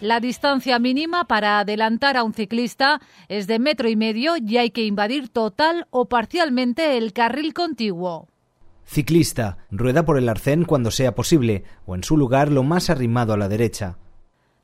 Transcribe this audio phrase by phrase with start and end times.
[0.00, 4.70] La distancia mínima para adelantar a un ciclista es de metro y medio y hay
[4.70, 8.28] que invadir total o parcialmente el carril contiguo.
[8.86, 9.58] Ciclista.
[9.70, 13.36] Rueda por el arcén cuando sea posible o en su lugar lo más arrimado a
[13.36, 13.98] la derecha.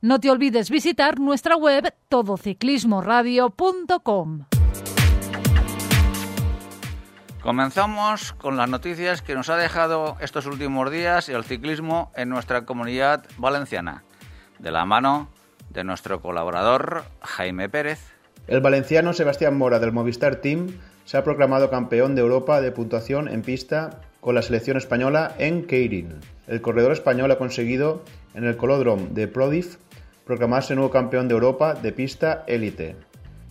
[0.01, 4.47] No te olvides visitar nuestra web todociclismoradio.com.
[7.47, 12.65] Comenzamos con las noticias que nos ha dejado estos últimos días el ciclismo en nuestra
[12.65, 14.03] comunidad valenciana,
[14.59, 15.29] de la mano
[15.71, 18.01] de nuestro colaborador Jaime Pérez.
[18.47, 20.69] El valenciano Sebastián Mora del Movistar Team
[21.05, 25.67] se ha proclamado campeón de Europa de puntuación en pista con la selección española en
[25.67, 26.21] Keirin.
[26.47, 28.03] El corredor español ha conseguido
[28.35, 29.77] en el colódromo de Prodif
[30.25, 32.97] proclamarse nuevo campeón de Europa de pista élite.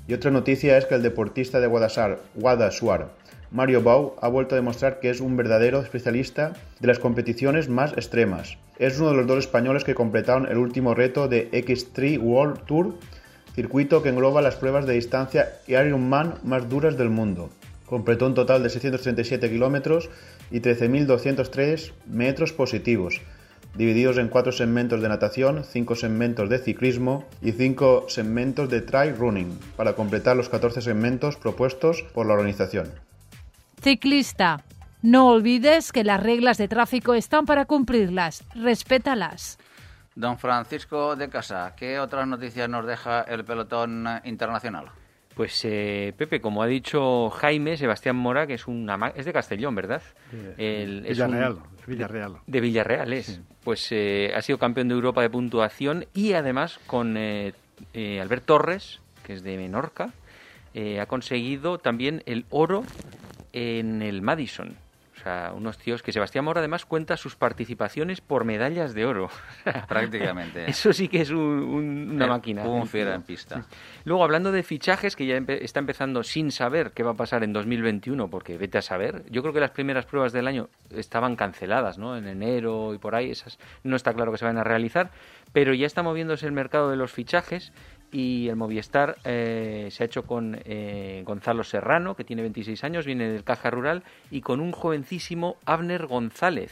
[0.08, 3.10] Y otra noticia es que el deportista de Guadasar, Guadasuar,
[3.56, 7.94] Mario Bau, ha vuelto a demostrar que es un verdadero especialista de las competiciones más
[7.94, 8.58] extremas.
[8.80, 12.96] Es uno de los dos españoles que completaron el último reto de X3 World Tour,
[13.54, 17.50] circuito que engloba las pruebas de distancia Ironman más duras del mundo.
[17.86, 20.10] Completó un total de 637 kilómetros
[20.52, 23.22] y 13.203 metros positivos,
[23.74, 29.16] divididos en cuatro segmentos de natación, cinco segmentos de ciclismo y cinco segmentos de trail
[29.16, 32.90] running, para completar los 14 segmentos propuestos por la organización.
[33.90, 34.64] Ciclista.
[35.04, 38.44] No olvides que las reglas de tráfico están para cumplirlas.
[38.56, 39.60] Respétalas.
[40.16, 44.86] Don Francisco de Casa, ¿qué otras noticias nos deja el pelotón internacional?
[45.36, 49.34] Pues eh, Pepe, como ha dicho Jaime, Sebastián Mora, que es una ma- es de
[49.34, 50.02] Castellón, ¿verdad?
[50.58, 52.38] El- es un- Villarreal, Villarreal.
[52.48, 53.40] de Villarreal es.
[53.64, 57.54] Pues eh, ha sido campeón de Europa de puntuación y además con eh,
[57.94, 60.10] eh, Albert Torres, que es de Menorca,
[60.74, 62.84] eh, ha conseguido también el oro
[63.56, 64.76] en el Madison.
[65.18, 69.30] O sea, unos tíos que Sebastián Mora además cuenta sus participaciones por medallas de oro.
[69.88, 70.70] Prácticamente.
[70.70, 72.64] Eso sí que es un- un- una Eh, máquina.
[72.64, 73.66] Un fiera en pista.
[74.04, 77.44] Luego, hablando de fichajes, que ya empe- está empezando sin saber qué va a pasar
[77.46, 79.24] en 2021, porque vete a saber.
[79.32, 82.18] Yo creo que las primeras pruebas del año estaban canceladas, ¿no?
[82.18, 85.12] En enero y por ahí, esas no está claro que se van a realizar,
[85.54, 87.72] pero ya está moviéndose el mercado de los fichajes
[88.16, 93.06] y el Movistar eh, se ha hecho con eh, Gonzalo Serrano, que tiene 26 años,
[93.06, 96.72] viene del Caja Rural, y con un jovencísimo Abner González,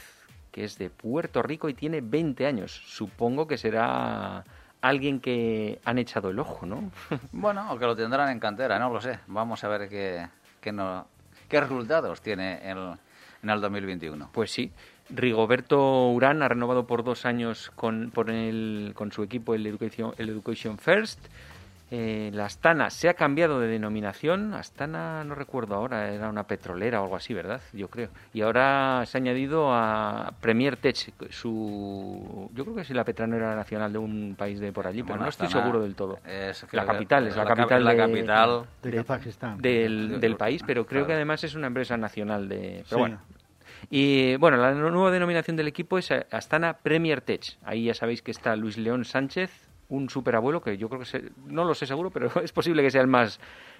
[0.50, 2.72] que es de Puerto Rico y tiene 20 años.
[2.86, 4.42] Supongo que será
[4.80, 6.90] alguien que han echado el ojo, ¿no?
[7.32, 9.18] Bueno, o que lo tendrán en cantera, no lo sé.
[9.26, 10.26] Vamos a ver qué,
[10.62, 11.06] qué, no-
[11.48, 12.78] qué resultados tiene el,
[13.42, 14.30] en el 2021.
[14.32, 14.72] Pues sí.
[15.10, 20.12] Rigoberto Urán ha renovado por dos años con, por el- con su equipo el Education,
[20.18, 21.20] el Education First.
[21.90, 24.54] Eh, la Astana se ha cambiado de denominación.
[24.54, 27.60] Astana, no recuerdo ahora, era una petrolera o algo así, ¿verdad?
[27.72, 28.08] Yo creo.
[28.32, 30.96] Y ahora se ha añadido a Premier Tech,
[31.30, 32.50] su.
[32.54, 35.28] Yo creo que es la petrolera nacional de un país de por allí, pero no
[35.28, 36.18] estoy seguro del todo.
[36.26, 37.96] es- la capital, es la, cap- capital la de-
[38.82, 39.58] De Kazajistán.
[39.60, 41.06] del, del país, pero creo Claro.
[41.08, 42.82] que además es una empresa nacional de.
[42.88, 42.96] Pero Sí.
[42.96, 43.18] bueno.
[43.90, 47.42] Y bueno, la nueva denominación del equipo es Astana Premier Tech.
[47.64, 51.30] Ahí ya sabéis que está Luis León Sánchez, un superabuelo que yo creo que se-
[51.46, 53.38] no lo sé seguro, pero es posible que sea el más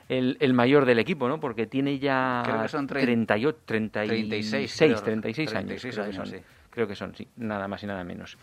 [0.08, 1.40] el, el mayor del equipo, ¿no?
[1.40, 5.02] Porque tiene ya Creo que son trein- 38, 36, 36, creo.
[5.02, 5.66] 36 años.
[5.80, 6.38] 36 creo que años, son.
[6.38, 6.44] sí.
[6.70, 8.36] Creo que son, sí, nada más y nada menos.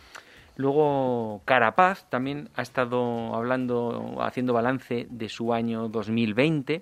[0.57, 6.81] Luego Carapaz también ha estado hablando, haciendo balance de su año 2020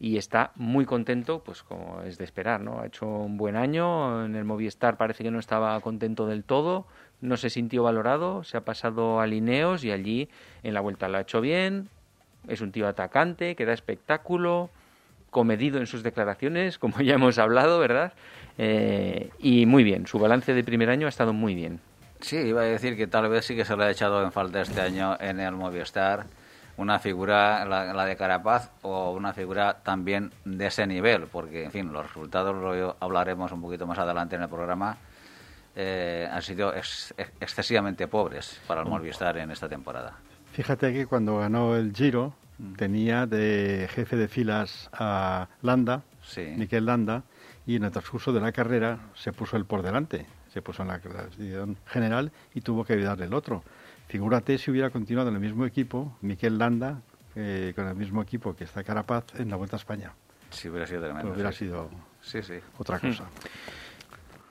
[0.00, 2.80] y está muy contento, pues como es de esperar, ¿no?
[2.80, 6.86] Ha hecho un buen año, en el Movistar parece que no estaba contento del todo,
[7.20, 10.28] no se sintió valorado, se ha pasado a Lineos y allí
[10.62, 11.88] en la vuelta lo ha hecho bien,
[12.46, 14.70] es un tío atacante, que da espectáculo,
[15.30, 18.12] comedido en sus declaraciones, como ya hemos hablado, ¿verdad?
[18.56, 21.80] Eh, y muy bien, su balance de primer año ha estado muy bien.
[22.20, 24.60] Sí, iba a decir que tal vez sí que se le ha echado en falta
[24.60, 26.26] este año en el Movistar
[26.78, 31.70] una figura, la, la, de Carapaz, o una figura también de ese nivel, porque, en
[31.70, 34.96] fin, los resultados lo hablaremos un poquito más adelante en el programa,
[35.76, 40.14] eh, han sido ex, excesivamente pobres para el Movistar en esta temporada.
[40.52, 42.74] Fíjate que cuando ganó el Giro, Mm.
[42.74, 46.42] tenía de jefe de filas a Landa, Sí.
[46.56, 47.22] Miquel Landa,
[47.66, 50.88] y en el transcurso de la carrera se puso él por delante, se puso en
[50.88, 53.62] la clasificación general y tuvo que ayudarle el otro.
[54.08, 57.02] Figúrate si hubiera continuado en el mismo equipo, Miquel Landa,
[57.36, 60.12] eh, con el mismo equipo que está Carapaz en la Vuelta a España.
[60.50, 61.28] Sí, hubiera sido tremendo.
[61.28, 61.58] Pues hubiera sí.
[61.66, 61.90] sido
[62.22, 62.54] Sí, sí.
[62.78, 63.24] otra cosa.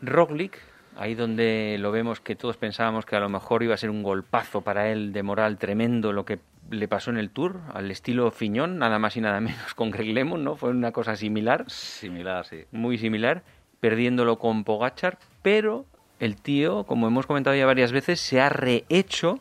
[0.01, 0.59] Roglic,
[0.95, 4.04] ahí donde lo vemos que todos pensábamos que a lo mejor iba a ser un
[4.04, 6.39] golpazo para él de moral tremendo lo que
[6.69, 10.13] le pasó en el Tour, al estilo Fiñón, nada más y nada menos con Greg
[10.13, 10.56] Lemon, ¿no?
[10.56, 12.65] Fue una cosa similar, Similar, sí.
[12.71, 13.44] muy similar,
[13.80, 15.86] perdiéndolo con Pogachar, pero
[16.19, 19.40] el tío, como hemos comentado ya varias veces, se ha rehecho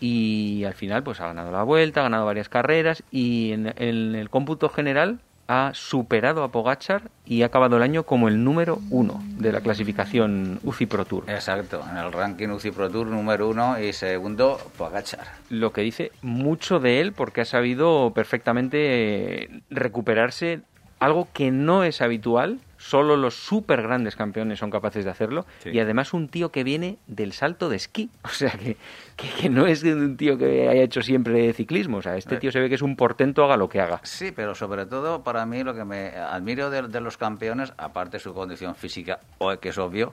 [0.00, 4.14] y al final pues ha ganado la vuelta, ha ganado varias carreras y en, en
[4.14, 8.80] el cómputo general ha superado a Pogachar y ha acabado el año como el número
[8.90, 11.24] uno de la clasificación UCI Pro Tour.
[11.28, 15.26] Exacto, en el ranking UCI Pro Tour número uno y segundo Pogachar.
[15.50, 20.60] Lo que dice mucho de él porque ha sabido perfectamente recuperarse
[20.98, 25.70] algo que no es habitual, solo los super grandes campeones son capaces de hacerlo, Sí.
[25.70, 28.76] y además un tío que viene del salto de esquí, o sea que,
[29.16, 32.34] que, que no es de un tío que haya hecho siempre ciclismo, o sea, este
[32.34, 32.38] Eh.
[32.38, 34.00] tío se ve que es un portento haga lo que haga.
[34.02, 38.18] Sí, pero sobre todo para mí lo que me admiro de, de los campeones, aparte
[38.18, 40.12] su condición física, o que es obvio,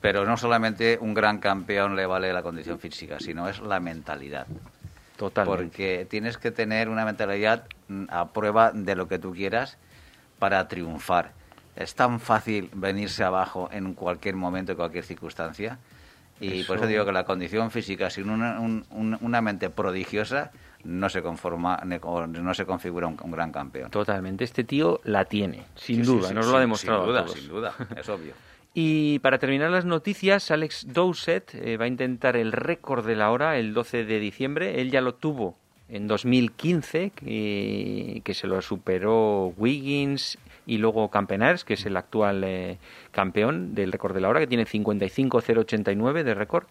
[0.00, 4.46] pero no solamente un gran campeón le vale la condición física, sino es la mentalidad.
[5.18, 5.62] Totalmente.
[5.62, 9.76] Porque tienes que tener una mentalidad mm, a prueba de lo que tú quieras
[10.38, 11.32] para triunfar.
[11.80, 15.78] Es tan fácil venirse abajo en cualquier momento, en cualquier circunstancia.
[16.40, 20.50] Y por eso digo que la condición física sin una, un- un- una mente prodigiosa
[20.84, 23.90] no se conforma, no se configura un, un gran campeón.
[23.90, 27.00] Totalmente, este tío la tiene, sin Sí, duda, sí, nos lo ha demostrado.
[27.02, 27.38] Sin a duda, todos.
[27.38, 28.32] sin duda, es obvio.
[28.72, 33.30] Y para terminar las noticias, Alex Dowsett eh, va a intentar el récord de la
[33.30, 34.80] hora el 12 de diciembre.
[34.80, 35.56] Él ya lo tuvo
[35.90, 40.38] en 2015, que, que se lo superó Wiggins
[40.70, 42.78] y luego Campenaers, que es el actual eh,
[43.10, 46.64] campeón del récord de la hora, que tiene 55.089 de récord.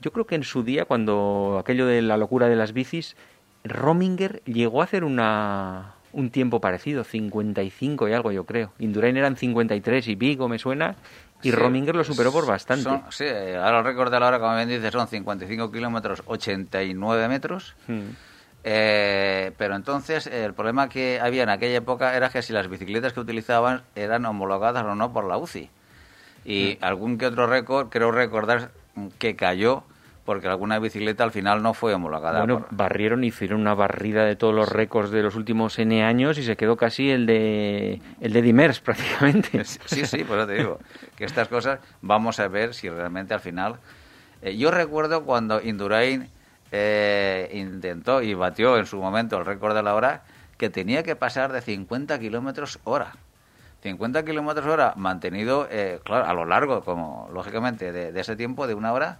[0.00, 3.16] Yo creo que en su día, cuando aquello de la locura de las bicis,
[3.64, 8.72] Rominger llegó a hacer una, un tiempo parecido, 55 y algo yo creo.
[8.78, 10.96] Indurain eran 53 y pico, me suena,
[11.42, 12.82] y Sí, Rominger lo superó por bastante.
[12.82, 17.28] son- sí, ahora el récord de la hora, como bien dices, son 55 kilómetros 89
[17.28, 17.74] metros.
[17.86, 18.00] Mm.
[18.68, 23.12] Eh, pero entonces el problema que había en aquella época era que si las bicicletas
[23.12, 25.70] que utilizaban eran homologadas o no por la UCI.
[26.44, 28.72] Y algún que otro récord, creo recordar
[29.20, 29.84] que cayó
[30.24, 32.40] porque alguna bicicleta al final no fue homologada.
[32.40, 36.36] Bueno, por- barrieron, hicieron una barrida de todos los récords de los últimos N años
[36.36, 39.64] y se quedó casi el de el de Dimers prácticamente.
[39.64, 40.80] Sí, sí, por eso te digo
[41.14, 43.76] que estas cosas vamos a ver si realmente al final.
[44.42, 46.28] Eh, yo recuerdo cuando Indurain
[46.72, 50.22] eh, intentó y batió en su momento el récord de la hora
[50.58, 53.14] que tenía que pasar de 50 kilómetros hora.
[53.82, 58.66] 50 kilómetros hora mantenido, eh, claro, a lo largo, como lógicamente de, de ese tiempo,
[58.66, 59.18] de una hora,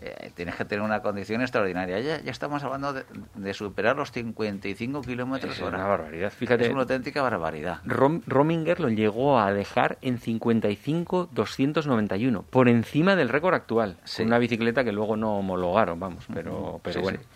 [0.00, 1.98] eh, tienes que tener una condición extraordinaria.
[2.00, 3.04] Ya, ya estamos hablando de,
[3.34, 5.78] de superar los 55 kilómetros Es hora.
[5.78, 6.30] una barbaridad.
[6.32, 7.80] Fíjate, Es una auténtica barbaridad.
[7.84, 13.96] Rom- Rominger lo llegó a dejar en 55.291, por encima del récord actual.
[14.04, 14.22] Sí.
[14.22, 16.80] Una bicicleta que luego no homologaron, vamos, pero, Ujú.
[16.82, 17.18] pero Sí, bueno.
[17.20, 17.26] sí.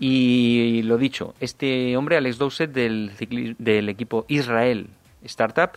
[0.00, 4.88] Y lo dicho, este hombre, Alex del, cicli- del equipo Israel
[5.22, 5.70] Startup,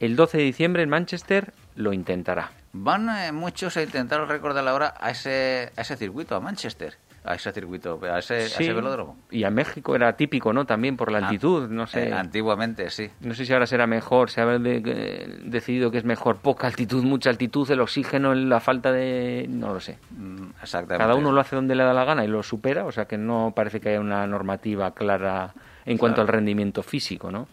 [0.00, 2.50] el 12 de diciembre en Manchester lo intentará.
[2.72, 6.36] Van eh, muchos a intentar el récord de la hora a ese, a ese circuito,
[6.36, 6.94] a Manchester,
[7.24, 9.16] a ese circuito, a ese, a Sí, ese velódromo.
[9.30, 10.64] Y a México era típico, ¿no?
[10.66, 12.08] También por la Ah, altitud, no sé.
[12.08, 13.10] eh, antiguamente, sí.
[13.20, 16.68] No sé si ahora será mejor, se ha de- eh, decidido que es mejor poca
[16.68, 19.46] altitud, mucha altitud, el oxígeno, la falta de...
[19.48, 19.98] no lo sé.
[20.16, 21.02] Mm, Exactamente.
[21.02, 23.18] Cada uno lo hace donde le da la gana y lo supera, o sea que
[23.18, 25.52] no parece que haya una normativa clara
[25.84, 27.48] en cuanto al rendimiento físico, ¿no?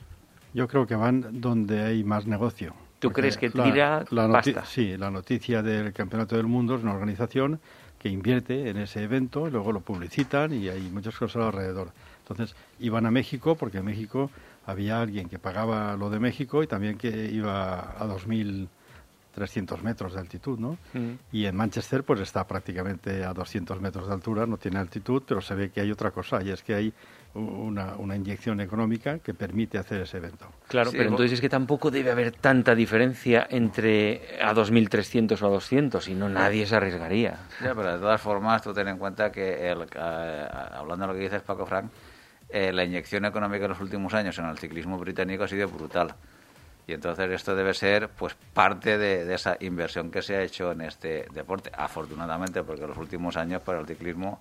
[0.54, 2.74] Yo creo que van donde hay más negocio.
[3.00, 4.66] ¿Tú Porque crees que la- tira la noti- pasta?
[4.66, 7.60] Sí, la noticia del Campeonato del Mundo es una organización
[8.00, 11.92] que invierte en ese evento, y luego lo publicitan y hay muchas cosas alrededor.
[12.20, 14.30] Entonces, iban a México porque en México
[14.66, 18.06] había alguien que pagaba lo de México y también que iba a
[19.38, 20.78] 2.300 metros de altitud, ¿no?
[20.94, 21.14] Mm.
[21.32, 25.42] Y en Manchester pues está prácticamente a 200 metros de altura, no tiene altitud, pero
[25.42, 26.94] se ve que hay otra cosa y es que hay
[27.34, 30.48] una, una inyección económica que permite hacer ese evento.
[30.68, 35.48] Claro, Sí, pero entonces es que tampoco debe haber tanta diferencia entre a 2.300 o
[35.48, 37.38] a 200, si no nadie se arriesgaría.
[37.62, 41.14] Ya, pero de todas formas, tú ten en cuenta que, el, eh, hablando de lo
[41.14, 41.92] que dices, Paco Frank,
[42.50, 46.16] eh, la inyección económica en los últimos años en el ciclismo británico ha sido brutal.
[46.88, 50.82] Y entonces esto debe ser pues parte de, esa inversión que se ha hecho en
[50.82, 51.70] este deporte.
[51.78, 54.40] Afortunadamente, porque en los últimos años para el ciclismo,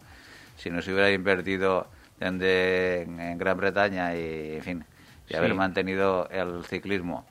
[0.57, 1.89] si no se hubiera invertido
[2.21, 4.85] en, en Gran Bretaña y, en fin,
[5.29, 7.27] y haber mantenido el ciclismo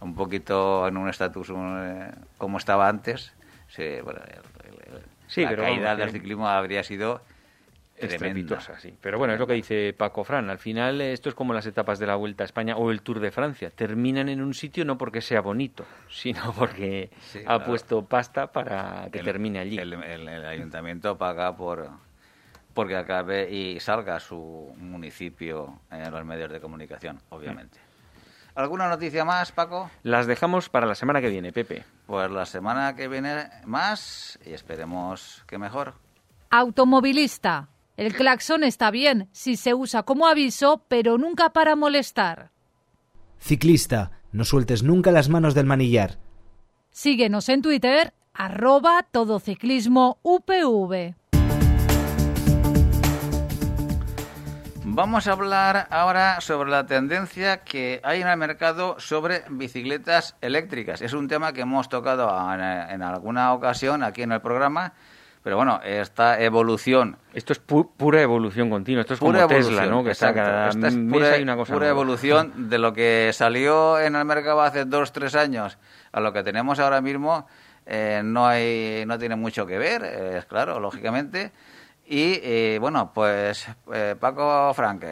[0.00, 3.32] un poquito en un estatus eh, como estaba antes,
[4.04, 4.20] bueno,
[5.36, 7.22] la caída del ciclismo habría sido
[7.96, 8.94] estrepitosa, sí.
[9.00, 10.50] Pero bueno, es lo que dice Paco Fran.
[10.50, 13.20] Al final esto es como las etapas de la Vuelta a España o el Tour
[13.20, 13.70] de Francia.
[13.70, 17.10] Terminan en un sitio no porque sea bonito, sino porque
[17.46, 19.78] ha puesto pasta para que termine allí.
[19.78, 21.88] El, ayuntamiento paga por
[22.74, 27.78] porque acabe y salga su municipio en los medios de comunicación, obviamente.
[28.56, 29.90] ¿Alguna noticia más, Paco?
[30.02, 31.84] Las dejamos para la semana que viene, Pepe.
[32.06, 35.94] Pues la semana que viene más y esperemos que mejor.
[36.50, 37.68] Automovilista.
[37.96, 42.50] El claxon está bien si se usa como aviso, pero nunca para molestar.
[43.38, 46.18] Ciclista, no sueltes nunca las manos del manillar.
[46.90, 51.14] Síguenos en Twitter, arroba todociclismo UPV.
[54.86, 61.00] Vamos a hablar ahora sobre la tendencia que hay en el mercado sobre bicicletas eléctricas.
[61.00, 64.94] Es un tema que hemos tocado en alguna ocasión aquí en el programa
[65.44, 67.18] pero bueno, esta evolución...
[67.34, 70.02] Esto es pura evolución continua, esto es como Tesla, ¿no?
[70.02, 70.30] Que esta
[70.70, 75.12] es pura, una cosa pura evolución de lo que salió en el mercado hace dos,
[75.12, 75.76] tres años
[76.12, 77.46] a lo que tenemos ahora mismo.
[77.84, 81.52] Eh, no hay no tiene mucho que ver, es claro, lógicamente.
[82.06, 85.04] Y eh, bueno, pues eh, Paco Frank,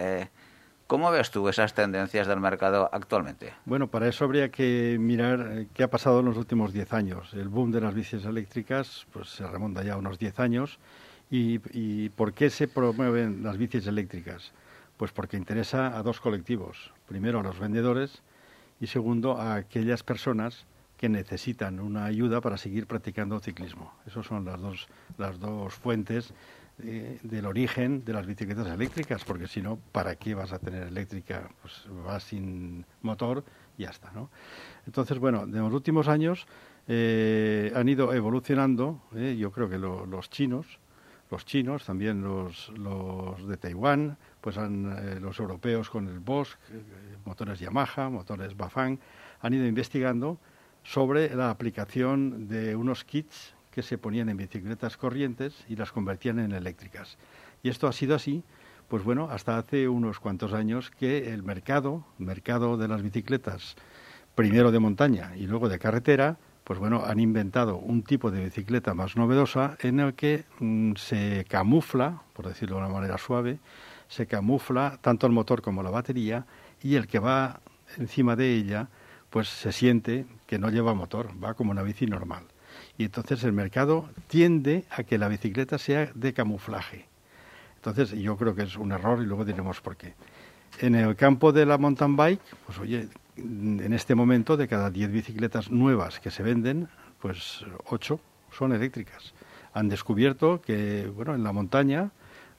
[0.92, 3.54] ¿Cómo ves tú esas tendencias del mercado actualmente?
[3.64, 7.32] Bueno, para eso habría que mirar eh, qué ha pasado en los últimos 10 años.
[7.32, 10.78] El boom de las bicis eléctricas pues, se remonta ya a unos 10 años.
[11.30, 14.52] ¿Y, por qué se promueven las bicis eléctricas?
[14.98, 16.92] Pues porque interesa a dos colectivos.
[17.08, 18.20] Primero a los vendedores
[18.78, 20.66] y segundo a aquellas personas
[20.98, 23.94] que necesitan una ayuda para seguir practicando ciclismo.
[24.06, 26.34] Esas son las dos, las dos fuentes
[26.82, 30.86] eh, del origen de las bicicletas eléctricas, porque si no, ¿para qué vas a tener
[30.86, 31.50] eléctrica?
[31.60, 33.44] Pues va sin motor
[33.76, 34.30] y ya está, ¿no?
[34.86, 36.46] Entonces, bueno, de los últimos años
[36.88, 40.78] eh, han ido evolucionando, eh, yo creo que los chinos,
[41.30, 46.56] los chinos, también los, los de Taiwán, pues han, los europeos con el Bosch,
[47.24, 48.98] motores Yamaha, motores Bafang,
[49.40, 50.38] han ido investigando
[50.82, 56.38] sobre la aplicación de unos kits que se ponían en bicicletas corrientes y las convertían
[56.38, 57.16] en eléctricas.
[57.62, 58.44] Y esto ha sido así,
[58.88, 63.76] pues bueno, hasta hace unos cuantos años que el mercado, mercado de las bicicletas,
[64.34, 68.94] primero de montaña y luego de carretera, pues bueno, han inventado un tipo de bicicleta
[68.94, 73.58] más novedosa en el que mm, se camufla, por decirlo de una manera suave,
[74.08, 76.44] se camufla tanto el motor como la batería
[76.82, 77.60] y el que va
[77.96, 78.88] encima de ella,
[79.30, 82.51] pues se siente que no lleva motor, va como una bici normal
[82.98, 87.06] y entonces el mercado tiende a que la bicicleta sea de camuflaje.
[87.76, 90.14] Entonces yo creo que es un error y luego diremos por qué.
[90.78, 95.10] En el campo de la mountain bike, pues oye, en este momento de cada 10
[95.10, 96.88] bicicletas nuevas que se venden,
[97.20, 98.20] pues 8
[98.50, 99.34] son eléctricas.
[99.74, 102.10] Han descubierto que, bueno, en la montaña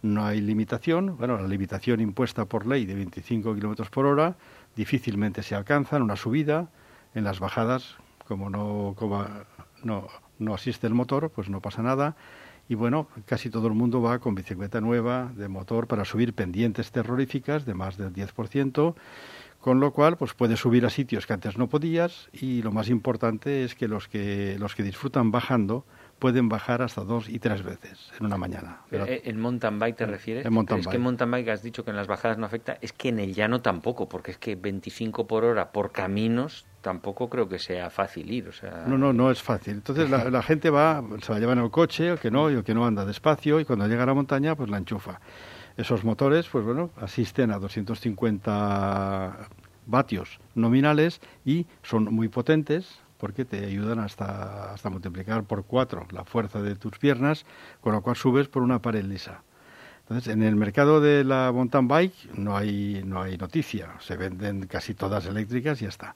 [0.02, 4.36] no hay limitación, bueno, la limitación impuesta por ley de 25 kilómetros por hora
[4.76, 6.70] difícilmente se alcanza en una subida,
[7.16, 7.96] en las bajadas,
[8.28, 9.26] como no, como
[9.84, 10.08] no,
[10.40, 12.16] no asiste el motor, pues no pasa nada.
[12.70, 16.92] Y bueno, casi todo el mundo va con bicicleta nueva de motor para subir pendientes
[16.92, 18.96] terroríficas de más del 10%,
[19.60, 22.90] con lo cual pues puedes subir a sitios que antes no podías y lo más
[22.90, 25.86] importante es que los que los que disfrutan bajando
[26.24, 28.78] pueden bajar hasta dos y tres veces en una mañana.
[28.92, 30.46] Eh, ¿En mountain bike te refieres?
[30.46, 32.78] En mountain es que en mountain bike has dicho que en las bajadas no afecta,
[32.80, 37.30] es que en el llano tampoco, porque es que 25 por hora por caminos tampoco
[37.30, 38.48] creo que sea fácil ir.
[38.48, 38.86] O sea...
[38.88, 39.74] No, no, no es fácil.
[39.74, 42.64] Entonces la, gente va, se la lleva en el coche, el que no, y el
[42.64, 45.20] que no anda despacio, y cuando llega a la montaña, pues la enchufa.
[45.76, 49.50] Esos motores, pues bueno, asisten a 250
[49.88, 56.26] vatios nominales y son muy potentes, porque te ayudan hasta, hasta multiplicar por cuatro la
[56.26, 57.46] fuerza de tus piernas,
[57.80, 59.44] con lo cual subes por una pared lisa.
[60.02, 64.68] Entonces, en el mercado de la mountain bike no hay, no hay noticia, se venden
[64.68, 66.16] casi todas eléctricas y ya está.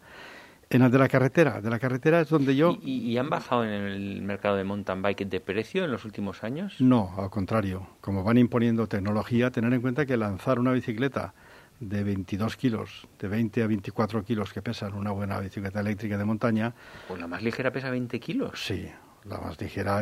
[0.69, 2.77] En el de la carretera, de la carretera es donde yo...
[2.81, 6.75] ¿Y, han bajado en el mercado de mountain bike de precio en los últimos años?
[6.81, 7.87] No, al contrario.
[8.01, 11.33] Como van imponiendo tecnología, tener en cuenta que lanzar una bicicleta
[11.79, 16.25] de 22 kilos, de 20 a 24 kilos que pesan una buena bicicleta eléctrica de
[16.25, 16.73] montaña.
[17.07, 18.63] Pues la más ligera pesa 20 kilos.
[18.65, 18.89] Sí,
[19.25, 20.01] la más ligera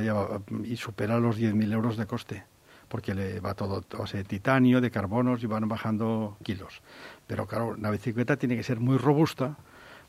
[0.63, 2.43] y supera los 10.000 euros de coste.
[2.87, 6.81] porque le va todo a base de titanio, de carbonos y van bajando kilos.
[7.25, 9.57] Pero claro, la bicicleta tiene que ser muy robusta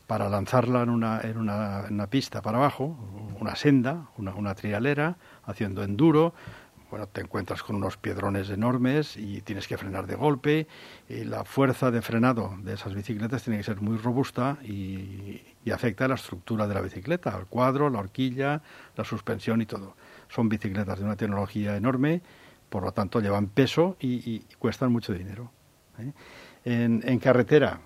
[0.05, 2.97] para lanzarla en una, en una, pista para abajo,
[3.39, 6.33] una senda, una, una trialera, haciendo enduro,
[6.89, 10.67] bueno, te encuentras con unos piedrones enormes y tienes que frenar de golpe.
[11.09, 15.41] Y la fuerza de frenado de esas bicicletas tiene que ser muy robusta y,
[15.71, 18.61] afecta a la estructura de la bicicleta, al cuadro, la horquilla,
[18.95, 19.97] la suspensión y todo.
[20.29, 22.21] Son bicicletas de una tecnología enorme,
[22.69, 25.51] por lo tanto llevan peso y, cuestan mucho dinero.
[25.99, 26.13] ¿eh?
[26.63, 27.81] En, en, carretera,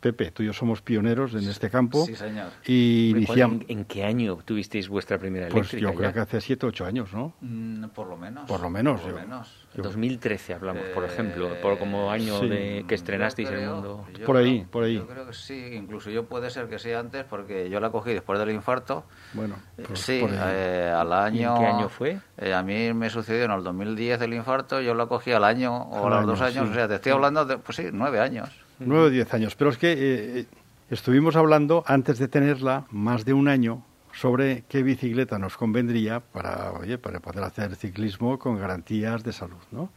[0.00, 2.04] Pepe, tú y yo somos pioneros en este campo.
[2.04, 2.48] Sí, señor.
[2.66, 3.64] Y iniciamos...
[3.68, 5.70] ¿En, qué año tuvisteis vuestra primera eléctrica?
[5.70, 7.34] Pues yo creo que hace 7 o 8 años, ¿no?
[7.40, 8.48] Mm, por lo menos.
[8.48, 9.00] Por lo menos.
[9.00, 9.66] Por lo menos.
[9.82, 14.06] 2013 hablamos, por ejemplo, por como año de que estrenasteis el mundo.
[14.24, 14.94] Por ahí, por ahí.
[14.94, 18.12] Yo creo que sí, incluso yo puede ser que sea antes porque yo la cogí
[18.12, 19.04] después del infarto.
[19.34, 21.58] Bueno, pues sí, eh, al año.
[21.58, 22.18] qué año fue?
[22.38, 25.76] Eh, a mí me sucedió en el 2010 el infarto, yo la cogí al año
[25.76, 28.65] o a los dos años, o sea, te estoy hablando de, pues sí, nueve años.
[28.78, 30.46] Nueve o diez años, pero es que eh,
[30.90, 36.72] estuvimos hablando antes de tenerla más de un año sobre qué bicicleta nos convendría para,
[36.72, 39.90] oye, para poder hacer ciclismo con garantías de salud, ¿no?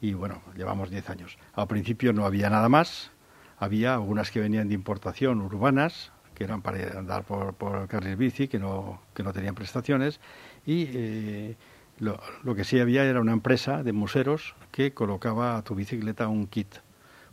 [0.00, 1.38] Y bueno, llevamos 10 años.
[1.52, 3.10] Al principio no había nada más,
[3.58, 8.48] había algunas que venían de importación urbanas, que eran para andar por, por carril bici,
[8.48, 10.20] que no, que no tenían prestaciones,
[10.64, 11.56] y eh,
[11.98, 16.28] lo, lo, que sí había era una empresa de museros que colocaba a tu bicicleta
[16.28, 16.76] un kit,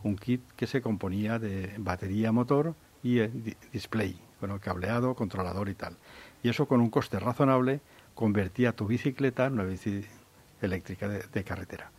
[0.03, 3.31] un kit que se componía de batería, motor y eh,
[3.71, 5.97] display, bueno, cableado, controlador y tal
[6.43, 7.81] y eso con un coste razonable
[8.15, 10.05] convertía tu bicicleta en una bici
[10.61, 11.91] eléctrica de, carretera.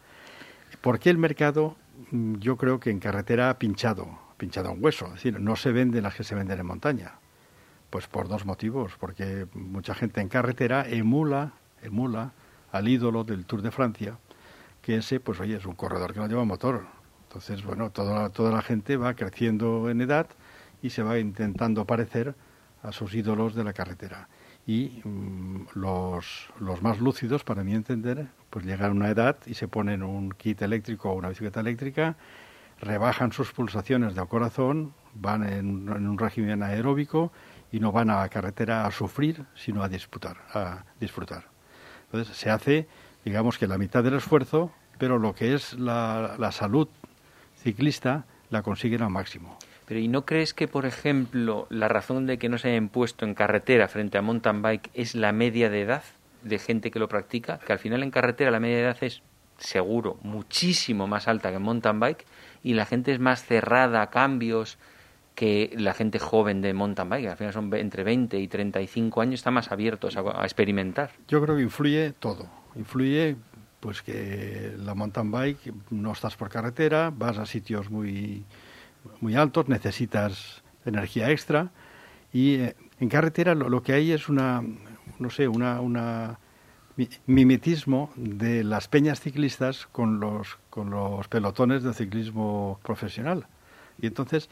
[0.80, 1.76] ¿Por qué el mercado?
[2.10, 5.72] Mm, yo creo que en carretera ha pinchado, pinchado un hueso, es decir, no se
[5.72, 7.14] venden las que se venden en montaña.
[7.88, 12.32] Pues por dos motivos, porque mucha gente en carretera emula, emula
[12.70, 14.18] al ídolo del Tour de Francia,
[14.80, 16.86] que ese, pues oye, es un corredor que no lleva motor.
[17.30, 20.26] Entonces, bueno, toda, toda la gente va creciendo en edad
[20.82, 22.34] y se va intentando parecer
[22.82, 24.28] a sus ídolos de la carretera.
[24.66, 29.54] Y mm, los, los, más lúcidos, para mi entender, pues llegan a una edad y
[29.54, 32.16] se ponen un kit eléctrico o una bicicleta eléctrica,
[32.80, 37.30] rebajan sus pulsaciones del corazón, van en, un régimen aeróbico
[37.70, 41.44] y no van a la carretera a sufrir, sino a disputar, a disfrutar.
[42.06, 42.88] Entonces se hace,
[43.24, 46.88] digamos que la mitad del esfuerzo, pero lo que es la, la salud
[47.60, 49.56] ciclista la consiguen al máximo.
[49.86, 53.24] Pero ¿y no crees que, por ejemplo, la razón de que no se hayan puesto
[53.24, 56.04] en carretera frente a mountain bike es la media de edad
[56.42, 57.58] de gente que lo practica?
[57.58, 59.22] Que al final en carretera la media de edad es
[59.58, 62.24] seguro muchísimo más alta que en mountain bike
[62.62, 64.78] y la gente es más cerrada a cambios
[65.34, 67.26] que la gente joven de mountain bike.
[67.26, 71.10] Al final son entre 20 y 35 años, están más abiertos a, a experimentar.
[71.28, 72.46] Yo creo que influye todo.
[72.76, 73.36] Influye
[73.80, 78.44] pues que la mountain bike no estás por carretera, vas a sitios muy
[79.20, 81.70] muy altos, necesitas energía extra
[82.32, 84.62] y eh, en carretera lo, que hay es una,
[85.18, 86.38] no sé, una, una
[87.26, 93.46] mimetismo de las peñas ciclistas con los, con los pelotones de ciclismo profesional.
[93.98, 94.50] Y entonces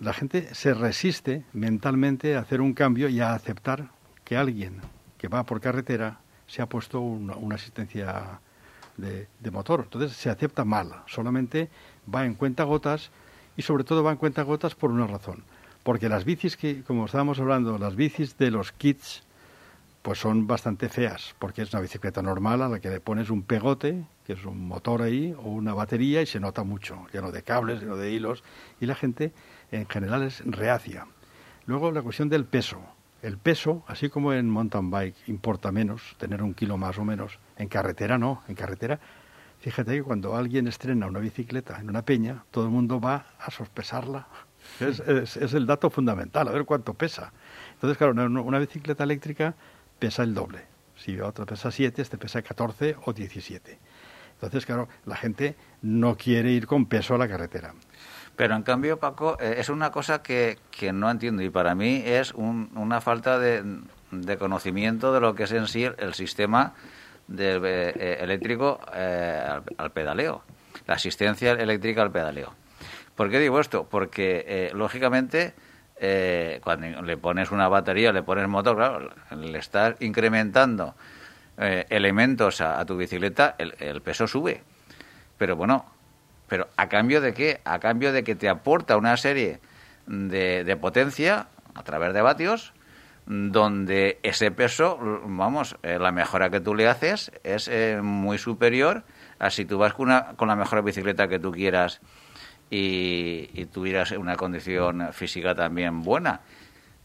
[0.00, 3.88] la gente se resiste mentalmente a hacer un cambio y a aceptar
[4.24, 4.80] que alguien
[5.18, 8.40] que va por carretera se ha puesto una asistencia
[8.96, 9.82] de, motor.
[9.84, 11.68] Entonces se acepta mal, solamente
[12.12, 13.10] va en cuenta gotas
[13.56, 15.42] y sobre todo van cuentagotas por una razón.
[15.82, 19.24] Porque las bicis que, como estábamos hablando, las bicis de los kits,
[20.02, 23.42] pues son bastante feas, porque es una bicicleta normal a la que le pones un
[23.42, 27.42] pegote, que es un motor ahí, o una batería y se nota mucho, lleno de
[27.42, 28.42] cables, lleno de hilos,
[28.80, 29.32] y la gente
[29.70, 31.06] en general es reacia.
[31.66, 32.80] Luego la cuestión del peso.
[33.22, 37.38] El peso, así como en mountain bike, importa menos, tener un kilo más o menos.
[37.56, 39.00] En carretera no, en carretera
[39.62, 43.48] Fíjate que cuando alguien estrena una bicicleta en una peña, todo el mundo va a
[43.52, 44.26] sospesarla.
[44.80, 47.32] Es, es, el dato fundamental, a ver cuánto pesa.
[47.74, 49.54] Entonces, claro, una, una bicicleta eléctrica
[50.00, 50.62] pesa el doble.
[50.96, 53.78] Si otra pesa 7, este pesa 14 o 17.
[54.34, 57.72] Entonces, claro, la gente no quiere ir con peso a la carretera.
[58.36, 62.02] Pero en cambio, Paco, eh, es una cosa que, que no entiendo y para mí
[62.04, 63.62] es una falta de,
[64.12, 66.74] de conocimiento de lo que es en sí el sistema
[67.26, 70.42] del eh, eh, eléctrico eh, al, pedaleo,
[70.86, 72.54] la asistencia eléctrica al pedaleo.
[73.14, 73.86] ¿Por qué digo esto?
[73.88, 75.52] Porque, lógicamente,
[76.64, 80.94] cuando le pones una batería, le pones motor, claro, le estás incrementando
[81.58, 84.62] elementos a, tu bicicleta, el, peso sube.
[85.36, 85.84] Pero bueno,
[86.52, 87.62] pero ¿a cambio de qué?
[87.64, 89.60] A cambio de que te aporta una serie
[90.06, 92.74] de, de potencia a través de vatios
[93.24, 99.02] donde ese peso, vamos, eh, la mejora que tú le haces es eh, muy superior
[99.48, 102.02] si tú vas con, una, con la mejor bicicleta que tú quieras
[102.68, 106.42] y, tuvieras una condición física también buena.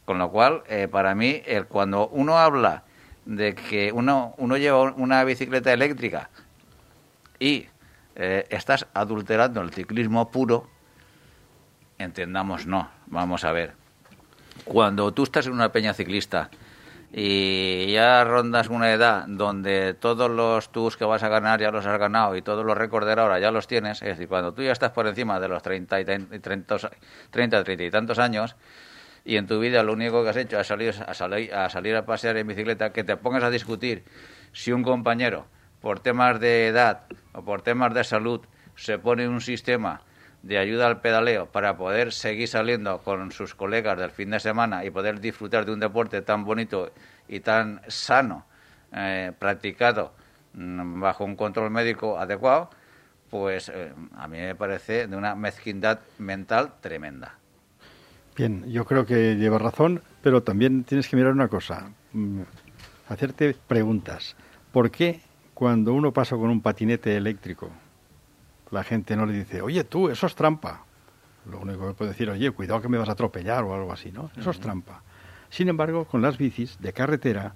[0.04, 2.84] Con lo cual, eh, para mí, cuando uno habla
[3.26, 6.30] de que uno, uno lleva una bicicleta eléctrica
[7.40, 7.68] y
[8.20, 10.68] eh, estás adulterando el ciclismo puro,
[12.00, 12.90] entendamos no.
[13.06, 13.74] Vamos a ver.
[14.66, 16.50] Cuando tú estás en una peña ciclista
[17.14, 21.86] y ya rondas una edad donde todos los tours que vas a ganar ya los
[21.86, 24.72] has ganado y todos los récords ahora ya los tienes, es decir, cuando tú ya
[24.72, 26.38] estás por encima de los 30, y 30,
[27.30, 28.56] 30, 30 y tantos años
[29.26, 32.06] y en tu vida lo único que has hecho es a, salir, a salir a
[32.06, 34.04] pasear en bicicleta, que te pongas a discutir
[34.54, 35.46] si un compañero
[35.82, 37.04] por temas de edad
[37.38, 38.42] o por temas de salud
[38.76, 40.02] se pone un sistema
[40.42, 44.84] de ayuda al pedaleo para poder seguir saliendo con sus colegas del fin de semana
[44.84, 46.92] y poder disfrutar de un deporte tan bonito
[47.28, 48.46] y tan sano,
[48.92, 50.14] eh, practicado
[50.54, 52.70] mm, bajo un control médico adecuado,
[53.30, 57.36] pues eh, a mí me parece de una mezquindad mental tremenda.
[58.36, 62.42] Bien, yo creo que llevas razón, pero también tienes que mirar una cosa, mm,
[63.10, 64.36] hacerte preguntas.
[64.72, 65.27] ¿Por qué
[65.58, 67.72] cuando uno pasa con un patinete eléctrico
[68.70, 70.84] la gente no le dice, oye tú, eso es trampa.
[71.50, 74.12] Lo único que puede decir, oye, cuidado que me vas a atropellar o algo así,
[74.12, 74.30] ¿no?
[74.38, 75.02] Eso es trampa.
[75.50, 77.56] Sin embargo, con las bicis de carretera,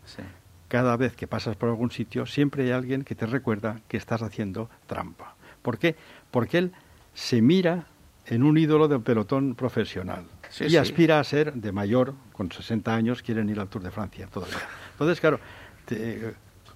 [0.67, 4.23] cada vez que pasas por algún sitio, siempre hay alguien que te recuerda que estás
[4.23, 5.35] haciendo trampa.
[5.61, 5.95] ¿Por qué?
[6.31, 6.71] Porque él
[7.13, 7.85] se mira
[8.25, 10.25] en un ídolo del pelotón profesional
[10.59, 14.25] y aspira a ser de mayor, con 60 años, quieren ir al Tour de Francia
[14.25, 14.57] todavía.
[14.93, 15.39] Entonces, claro,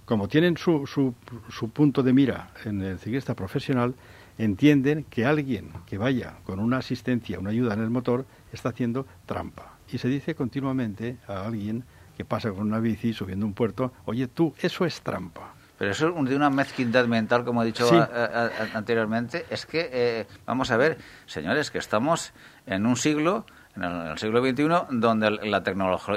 [0.06, 1.14] como tienen su, su,
[1.50, 3.96] su punto de mira en el ciclista profesional,
[4.38, 9.06] entienden que alguien que vaya con una asistencia, una ayuda en el motor, está haciendo
[9.26, 9.78] trampa.
[9.92, 11.84] Y se dice continuamente a alguien
[12.18, 15.54] que pasa con una bici subiendo un puerto, oye tú, eso es trampa.
[15.78, 17.90] Pero eso de una mezquindad mental, como he dicho
[18.74, 22.32] anteriormente, es que, eh, vamos a ver, señores, que estamos
[22.66, 25.64] en un siglo, en el, siglo XXI, donde la,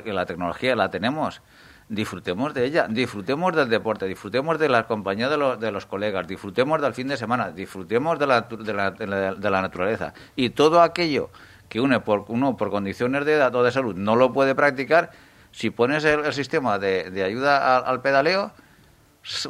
[0.05, 1.42] la tecnología la tenemos
[1.88, 6.81] disfrutemos de ella, disfrutemos del deporte, disfrutemos de la compañía de, de los colegas, disfrutemos
[6.81, 10.12] del fin de semana, disfrutemos de la, de la, de la, naturaleza.
[10.37, 11.31] Y todo aquello
[11.68, 15.11] que uno por, uno por condiciones de edad o de salud no lo puede practicar,
[15.51, 18.53] si pones el, sistema de, de ayuda al pedaleo,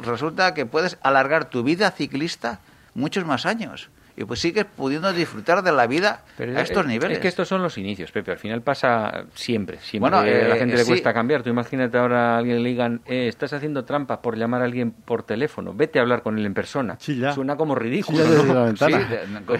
[0.01, 2.61] resulta que puedes alargar tu vida ciclista
[2.93, 3.89] muchos más años
[4.19, 7.17] y pues sigues pudiendo disfrutar de la vida a estos niveles.
[7.17, 8.33] Es que estos son los inicios, Pepe.
[8.33, 9.77] Al final pasa siempre.
[9.77, 10.09] siempre.
[10.11, 11.41] Bueno, a la eh, gente le cuesta cambiar.
[11.41, 14.91] Tú imagínate ahora a alguien le digan, eh, estás haciendo trampa por llamar a alguien
[14.91, 15.73] por teléfono.
[15.73, 16.97] Vete a hablar con él en persona.
[16.99, 18.73] Suena como ridículo.
[18.75, 18.91] Sí,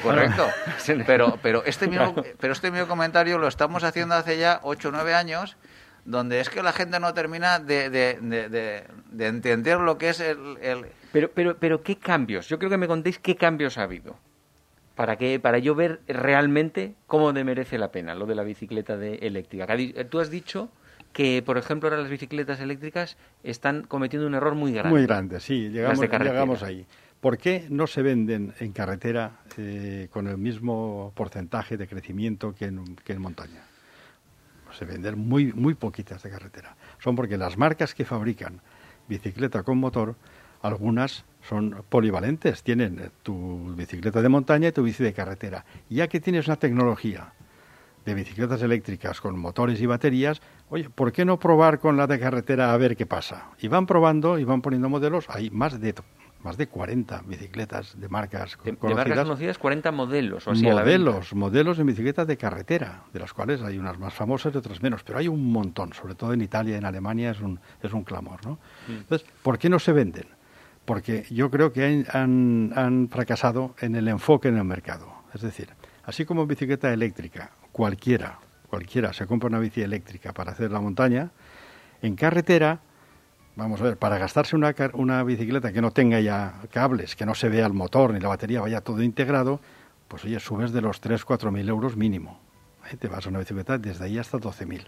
[0.02, 0.46] correcto.
[1.08, 4.92] pero, pero, este mismo, pero este mismo comentario lo estamos haciendo hace ya 8 o
[4.92, 5.56] 9 años
[6.04, 8.18] donde es que la gente no termina de, de,
[9.12, 10.86] de, entender lo que es el, el...
[11.12, 12.48] Pero, pero, pero, ¿qué cambios?
[12.48, 14.18] Yo creo que me contéis qué cambios ha habido
[15.00, 18.98] para que para yo ver realmente cómo me merece la pena lo de la bicicleta
[18.98, 19.66] de eléctrica.
[20.10, 20.68] Tú has dicho
[21.14, 24.90] que, por ejemplo, ahora las bicicletas eléctricas están cometiendo un error muy grande.
[24.90, 26.86] Muy grande, sí, llegamos, llegamos ahí.
[27.22, 32.66] ¿Por qué no se venden en carretera eh, con el mismo porcentaje de crecimiento que
[32.66, 33.64] en, que en montaña?
[34.78, 36.76] Se venden muy, muy poquitas de carretera.
[37.02, 38.60] Son porque las marcas que fabrican
[39.08, 40.16] bicicleta con motor,
[40.62, 45.66] algunas son polivalentes, tienen tu bicicleta de montaña y tu bici de carretera.
[45.90, 47.34] Ya que tienes una tecnología
[48.06, 52.20] de bicicletas eléctricas con motores y baterías, oye, ¿por qué no probar con la de
[52.20, 53.50] carretera a ver qué pasa?
[53.60, 55.94] Y van probando y van poniendo modelos, hay más de
[56.42, 59.06] más de 40 bicicletas de marcas de, conocidas.
[59.06, 63.34] De marcas conocidas, 40 modelos o así Modelos, modelos de bicicletas de carretera, de las
[63.34, 66.42] cuales hay unas más famosas y otras menos, pero hay un montón, sobre todo en
[66.42, 68.54] Italia y en Alemania es un, es un clamor, ¿no?
[68.88, 69.00] Mm.
[69.00, 70.39] Entonces, ¿por qué no se venden?
[70.90, 75.08] Porque yo creo que han, fracasado en el enfoque en el mercado.
[75.36, 75.70] Es decir,
[76.04, 81.30] así como bicicleta eléctrica, cualquiera, cualquiera se compra una bici eléctrica para hacer la montaña,
[82.02, 82.80] en carretera,
[83.56, 87.50] vamos a ver, para gastarse una, bicicleta que no tenga ya cables, que no se
[87.50, 89.62] vea el motor ni la batería, vaya todo integrado,
[90.08, 92.40] pues oye, subes de los 3, 4 mil euros mínimo.
[92.98, 94.88] Te vas a una bicicleta desde ahí hasta 12 mil.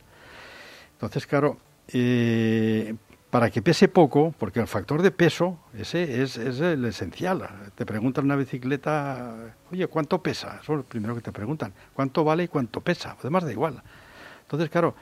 [0.94, 1.60] Entonces, claro,
[1.90, 2.96] eh,
[3.32, 7.48] para que pese poco, porque el factor de peso, ese es, el esencial.
[7.76, 10.60] Te preguntan una bicicleta, oye, ¿cuánto pesa?
[10.62, 11.74] Eso es lo primero que te preguntan.
[11.94, 13.16] ¿Cuánto vale y cuánto pesa?
[13.18, 13.82] Además da igual.
[14.42, 14.96] Entonces, claro,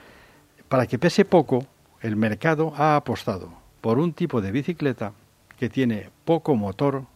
[0.68, 1.66] para que pese poco,
[2.02, 5.12] el mercado ha apostado por un tipo de bicicleta
[5.58, 7.06] que tiene poco motor,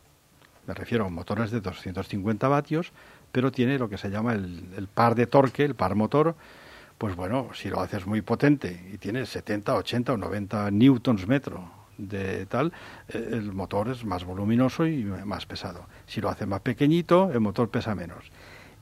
[0.67, 2.93] me refiero a motores de 250 vatios,
[3.31, 6.35] pero tiene lo que se llama el par de torque, el par motor,
[6.99, 11.71] pues bueno, si lo haces muy potente y tienes 70, 80 o 90 newtons metro
[11.99, 12.73] de tal,
[13.09, 15.87] eh, el motor es más voluminoso y más pesado.
[16.07, 18.31] Si lo hace más pequeñito, el motor pesa menos.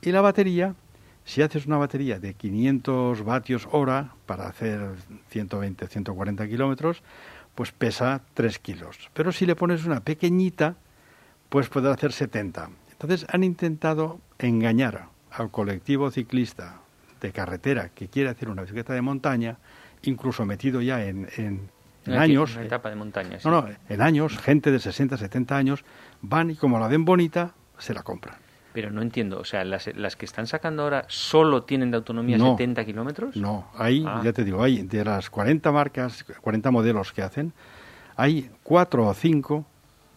[0.01, 0.75] Y la batería,
[1.25, 4.95] si haces una batería de 500 vatios hora para hacer
[5.29, 7.03] 120, 140 kilómetros,
[7.55, 9.09] pues pesa 3 kilos.
[9.13, 10.75] Pero si le pones una pequeñita,
[11.49, 12.69] pues puede hacer 70.
[12.91, 16.82] Entonces han intentado engañar al colectivo ciclista
[17.23, 19.57] de carretera que quiere hacer una bicicleta de montaña,
[20.03, 21.69] incluso metido ya en, en,
[22.13, 22.53] años.
[22.55, 23.39] Una etapa de montaña.
[23.45, 25.85] No, no, en años, gente de 60, 70 años
[26.21, 28.35] van y como la ven bonita, se la compran.
[28.73, 32.37] Pero no entiendo, o sea, las, las que están sacando ahora solo tienen de autonomía
[32.37, 33.37] 70 kilómetros.
[33.37, 34.21] No, hay, ah.
[34.23, 37.53] ya te digo, hay de las 40 marcas, 40 modelos que hacen,
[38.17, 39.65] hay cuatro o cinco,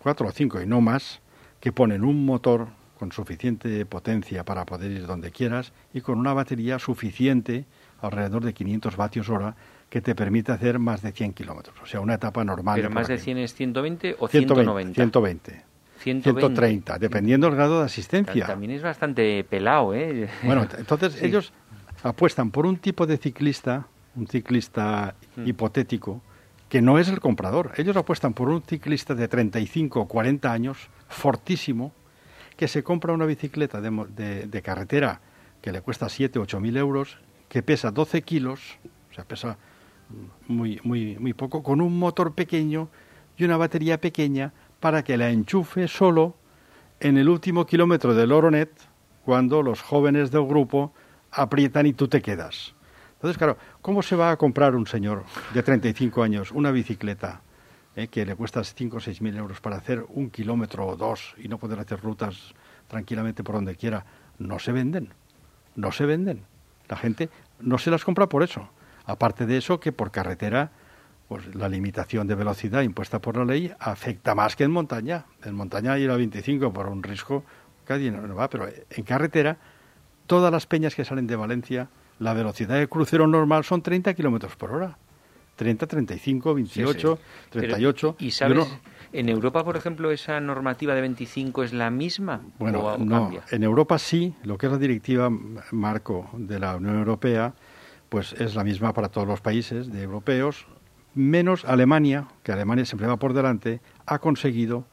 [0.03, 1.21] cuatro o cinco y no más,
[1.61, 6.33] que ponen un motor con suficiente potencia para poder ir donde quieras y con una
[6.33, 7.65] batería suficiente,
[8.01, 9.55] alrededor de 500 vatios hora,
[9.89, 11.77] que te permite hacer más de 100 kilómetros.
[11.83, 12.77] O sea, una etapa normal.
[12.77, 14.95] ¿Pero más de 100 es 120 o 190?
[14.95, 15.65] 120.
[15.99, 18.47] 130, dependiendo del grado de asistencia.
[18.47, 20.29] También es bastante pelado, ¿eh?
[20.43, 21.53] Bueno, entonces ellos
[22.03, 25.47] apuestan por un tipo de ciclista, un ciclista hmm.
[25.49, 26.23] hipotético,
[26.69, 27.73] que no es el comprador.
[27.77, 31.93] Ellos apuestan por un ciclista de 35 o 40 años, fortísimo,
[32.57, 35.21] que se compra una bicicleta de, de, carretera
[35.61, 38.79] que le cuesta 7 o 8 mil euros, que pesa 12 kilos,
[39.11, 39.59] o sea, pesa
[40.49, 42.89] muy, muy, muy poco, con un motor pequeño
[43.37, 46.37] y una batería pequeña para que la enchufe solo
[47.01, 48.71] en el último kilómetro del Oronet
[49.25, 50.93] cuando los jóvenes del grupo
[51.31, 52.75] aprietan y tú te quedas.
[53.15, 57.43] Entonces, claro, ¿cómo se va a comprar un señor de 35 años una bicicleta
[57.97, 61.35] eh, que le cuesta 5 o 6 mil euros para hacer un kilómetro o dos
[61.39, 62.55] y no poder hacer rutas
[62.87, 64.05] tranquilamente por donde quiera?
[64.39, 65.15] No se venden,
[65.75, 66.45] no se venden.
[66.89, 68.69] La gente no se las compra por eso.
[69.07, 70.71] Aparte de eso, que por carretera
[71.29, 75.25] pues la limitación de velocidad impuesta por la ley afecta más que en montaña.
[75.45, 77.45] En montaña ir a 25 por un risco,
[77.89, 79.57] nadie no va, pero en carretera,
[80.27, 84.55] todas las peñas que salen de Valencia, la velocidad de crucero normal son 30 kilómetros
[84.57, 84.99] por hora.
[85.57, 87.19] 30, 35, 28,
[87.51, 88.17] 38.
[88.19, 88.69] ¿Y sabes,
[89.13, 92.43] en Europa, por ejemplo, esa normativa de 25 es la misma?
[92.59, 95.31] Bueno, no, en Europa sí, lo que es la directiva
[95.73, 97.55] marco de la Unión Europea,
[98.09, 100.67] pues es la misma para todos los países de europeos,
[101.15, 104.85] menos Alemania, que Alemania siempre va por delante, ha conseguido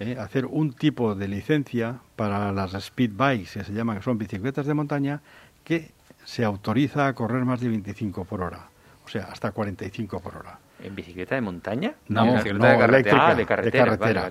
[0.00, 4.18] eh, hacer un tipo de licencia para las speed bikes, que se llaman, que son
[4.18, 5.22] bicicletas de montaña,
[5.64, 5.92] que
[6.24, 8.67] se autoriza a correr más de 25 por hora,
[9.08, 10.58] o sea, hasta 45 por hora.
[10.82, 11.94] ¿En bicicleta de montaña?
[12.08, 13.28] No, no, de carretera.
[13.28, 14.30] Ah, de carretera.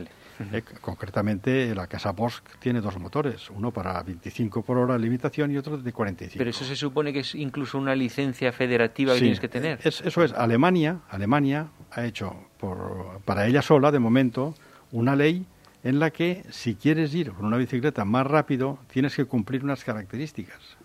[0.53, 5.57] Eh, concretamente, la Casa Bosch tiene dos motores, uno para 25 por hora limitación y
[5.57, 6.37] otro de 45.
[6.37, 9.79] Pero eso se supone que es incluso una licencia federativa que tienes que tener.
[9.83, 14.53] eso es, Alemania, Alemania ha hecho por, para ella sola, de momento,
[14.91, 15.47] una ley
[15.83, 19.83] en la que si quieres ir con una bicicleta más rápido, tienes que cumplir unas
[19.83, 20.77] características,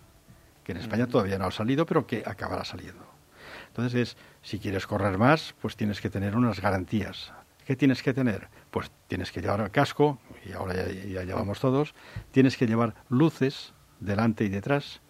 [0.63, 3.12] que en España todavía no ha salido, pero que acabará saliendo.
[3.73, 7.33] Entonces es, si quieres correr más, pues tienes que tener unas garantías.
[7.65, 8.47] ¿Qué tienes que tener?
[8.69, 11.95] Pues tienes que llevar el casco, y ahora ya, llevamos todos,
[12.29, 15.01] tienes que llevar luces delante y detrás,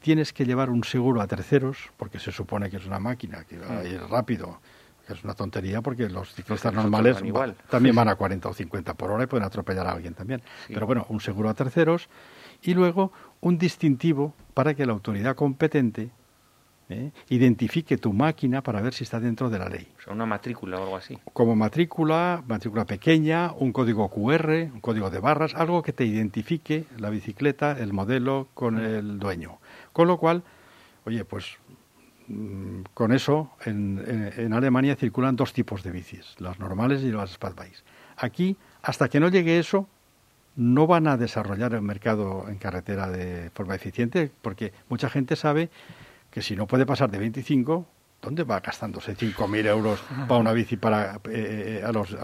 [0.00, 3.58] tienes que llevar un seguro a terceros, porque se supone que es una máquina que
[3.58, 4.60] va a ir rápido,
[5.06, 7.22] que es una tontería porque los ciclistas normales
[7.70, 10.42] también van a 40 o 50 por hora y pueden atropellar a alguien también.
[10.66, 12.08] Pero bueno, un seguro a terceros
[12.62, 16.10] y luego un distintivo para que la autoridad competente
[16.92, 17.12] ¿eh?
[17.28, 19.88] identifique tu máquina para ver si está dentro de la ley.
[19.98, 21.18] O sea, una matrícula o algo así.
[21.32, 26.84] Como matrícula, matrícula pequeña, un código QR, un código de barras, algo que te identifique
[26.98, 29.58] la bicicleta, el modelo con el dueño.
[29.92, 30.42] Con lo cual,
[31.04, 31.56] oye, pues
[32.28, 37.32] mm, con eso en, en, Alemania circulan dos tipos de bicis, las normales y las
[37.32, 37.82] spad bikes.
[38.16, 39.88] Aquí, hasta que no llegue eso,
[40.56, 45.70] no van a desarrollar el mercado en carretera de forma eficiente, porque mucha gente sabe
[46.32, 47.86] que si no puede pasar de 25,
[48.20, 52.16] ¿dónde va gastándose 5.000 euros para una bici para eh, eh, a los...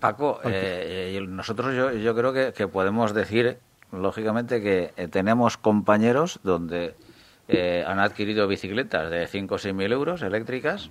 [0.00, 3.58] Paco, eh, nosotros yo, yo creo que, que podemos decir,
[3.92, 6.94] lógicamente, que tenemos compañeros donde
[7.86, 10.88] han adquirido bicicletas de 5 o 6.000 euros eléctricas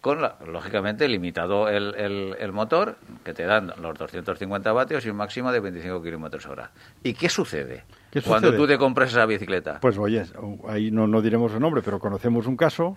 [0.00, 1.94] con, lógicamente, limitado el,
[2.38, 6.70] el, motor, que te dan los 250 vatios y un máximo de 25 kilómetros hora.
[7.02, 7.84] ¿Y qué sucede
[8.20, 9.80] cuando tú te compras esa bicicleta?
[9.80, 10.24] Pues oye,
[10.68, 12.96] ahí no, no diremos el nombre, pero conocemos un caso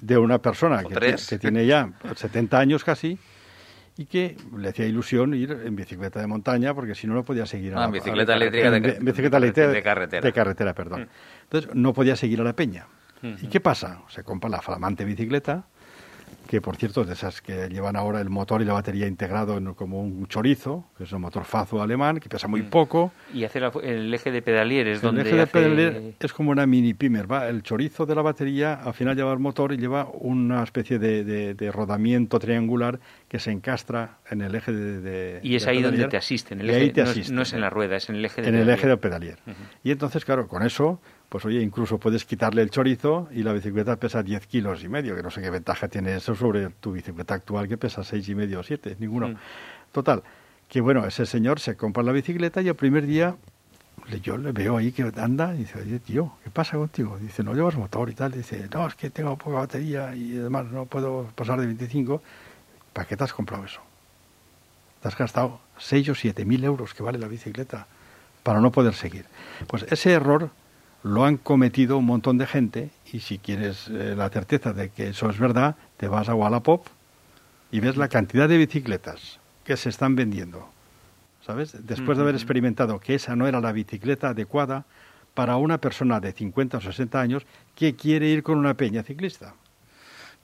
[0.00, 3.18] de, una persona que, que, tiene ya 70 años casi
[3.96, 7.44] y que le hacía ilusión ir en bicicleta de montaña porque si no no podía
[7.44, 10.22] seguir a ah, la, bicicleta eléctrica de, bicicleta de, carretera.
[10.22, 11.02] De carretera, perdón.
[11.02, 11.42] Mm.
[11.42, 12.86] Entonces no podía seguir a la peña.
[13.22, 14.00] ¿Y qué pasa?
[14.08, 15.66] Se compra la flamante bicicleta
[16.50, 19.72] que por cierto, de esas que llevan ahora el motor y la batería integrado en,
[19.74, 22.70] como un chorizo, que es un motor Fazo alemán, que pesa muy mm.
[22.70, 23.12] poco.
[23.32, 25.20] Y hace el eje de pedalier es donde.
[25.20, 27.48] El eje de pedalier es como una mini pimer, ¿va?
[27.48, 31.70] El chorizo de la batería al final lleva el motor y lleva una especie de,
[31.72, 35.38] rodamiento triangular que se encastra en el eje de.
[35.44, 36.60] y es ahí donde te asisten.
[36.62, 36.92] El eje,
[37.30, 39.38] no, es, en la rueda, es en el eje de En el eje de pedalier.
[39.84, 41.00] Y entonces, claro, con eso
[41.30, 45.14] pues oye, incluso puedes quitarle el chorizo y la bicicleta pesa 10 kilos y medio,
[45.14, 48.34] que no sé qué ventaja tiene eso sobre tu bicicleta actual que pesa seis y
[48.34, 49.28] medio o 7, ninguno.
[49.28, 49.36] Mm.
[49.92, 50.24] Total,
[50.68, 53.36] que bueno, ese señor se compra la bicicleta y el primer día
[54.22, 57.16] yo le veo ahí que anda y dice, oye tío, ¿qué pasa contigo?
[57.20, 58.32] Dice, no llevas motor y tal.
[58.32, 62.20] Dice, no, es que tengo poca batería y además no puedo pasar de 25.
[62.92, 63.80] ¿Para qué te has comprado eso?
[65.00, 67.86] Te has gastado 6 o 7 mil euros que vale la bicicleta
[68.42, 69.26] para no poder seguir.
[69.68, 70.50] Pues ese error
[71.02, 75.08] lo han cometido un montón de gente y si quieres eh, la certeza de que
[75.08, 76.86] eso es verdad, te vas a Wallapop
[77.70, 80.68] y ves la cantidad de bicicletas que se están vendiendo.
[81.46, 81.86] ¿Sabes?
[81.86, 84.84] Después de haber experimentado que esa no era la bicicleta adecuada
[85.34, 89.54] para una persona de 50 o 60 años que quiere ir con una peña ciclista.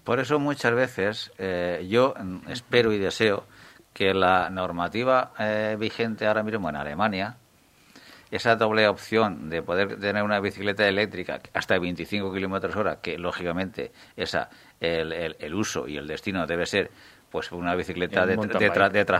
[0.04, 2.14] Por eso muchas veces eh, yo
[2.48, 3.44] espero y deseo
[3.92, 7.36] que la normativa eh, vigente ahora mismo en Alemania,
[8.30, 13.92] esa doble opción de poder tener una bicicleta eléctrica hasta 25 kilómetros hora, que lógicamente
[14.16, 16.90] esa el, el, uso y el destino debe ser
[17.30, 18.36] pues una bicicleta de,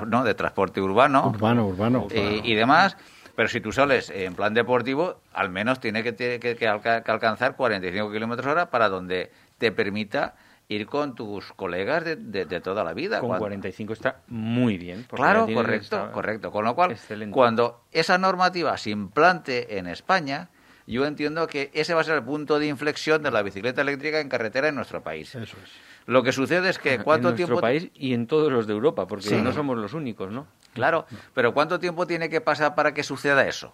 [0.07, 2.97] no, de transporte urbano, urbano, urbano, y, demás.
[3.35, 8.11] Pero si tú sales en plan deportivo, al menos tiene que, que, que alcanzar 45
[8.11, 10.35] kilómetros hora para donde te permita
[10.69, 13.21] ir con tus colegas de, de, toda la vida.
[13.21, 15.07] Con 45 está muy bien.
[15.11, 16.51] Claro, correcto, correcto.
[16.51, 16.97] Con lo cual,
[17.31, 20.51] cuando esa normativa se implante en España,
[20.87, 24.21] yo entiendo que ese va a ser el punto de inflexión de la bicicleta eléctrica
[24.21, 25.35] en carretera en nuestro país.
[25.35, 25.71] Eso es.
[26.07, 29.09] Lo que sucede es que cuánto en tiempo país y en todos los de Europa,
[29.09, 30.47] porque no somos los únicos, ¿no?
[30.73, 33.73] Claro, pero cuánto tiempo tiene que pasar para que suceda eso.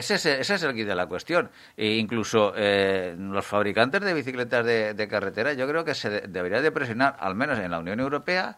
[0.00, 1.50] Ese es, ese es el kit de la cuestión.
[1.76, 6.72] E incluso eh, los fabricantes de bicicletas de, carretera, yo creo que se debería de
[6.72, 8.56] presionar, al menos en la Unión Europea,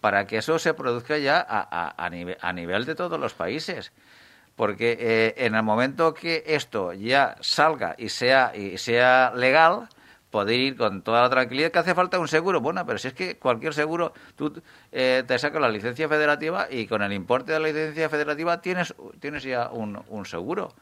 [0.00, 3.92] para que eso se produzca ya a, a, nivel, a nivel, de todos los países.
[4.56, 9.88] Porque eh, en el momento que esto ya salga y sea, y sea legal,
[10.30, 12.60] poder ir con toda la tranquilidad que hace falta un seguro.
[12.60, 14.60] Bueno, pero si es que cualquier seguro, tú
[14.92, 18.94] eh, te sacas la licencia federativa y con el importe de la licencia federativa tienes,
[19.20, 20.74] tienes ya un, un seguro.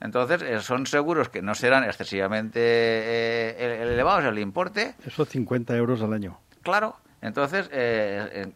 [0.00, 4.94] Entonces, eh, son seguros que no serán excesivamente eh, elevados el importe.
[5.04, 6.38] Eso 50 euros al año.
[6.62, 6.96] Claro.
[7.20, 7.68] Entonces,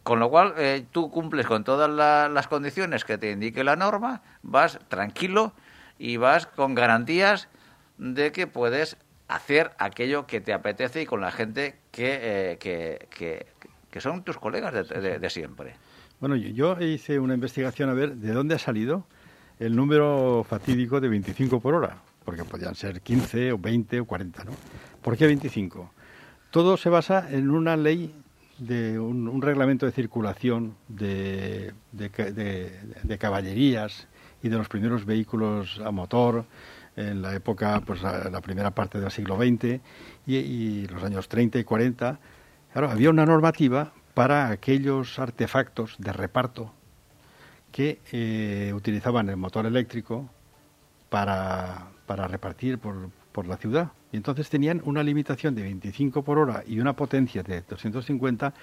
[0.03, 0.53] con lo cual
[0.93, 1.89] tú cumples con todas
[2.31, 5.51] las condiciones que te indique la norma, vas tranquilo
[5.99, 7.49] y vas con garantías
[7.97, 8.95] de que puedes
[9.33, 13.45] hacer aquello que te apetece y con la gente que, eh,
[13.89, 15.73] que, son tus colegas de, siempre.
[16.19, 19.05] Bueno, yo hice una investigación a ver de dónde ha salido
[19.59, 24.43] el número fatídico de 25 por hora, porque podían ser 15 o 20 o 40,
[24.45, 24.51] ¿no?
[25.01, 25.91] ¿Por qué 25?
[26.49, 28.13] Todo se basa en una ley
[28.57, 34.07] de un, reglamento de circulación de, de, caballerías
[34.41, 36.45] y de los primeros vehículos a motor
[36.95, 39.79] en la época, pues la, primera parte del siglo XX
[40.27, 42.19] y, los años 30 y 40,
[42.71, 46.71] claro, había una normativa para aquellos artefactos de reparto
[47.71, 50.29] que eh, utilizaban el motor eléctrico
[51.09, 53.91] para, para repartir por, por, la ciudad.
[54.11, 58.53] Y entonces tenían una limitación de 25 por hora y una potencia de 250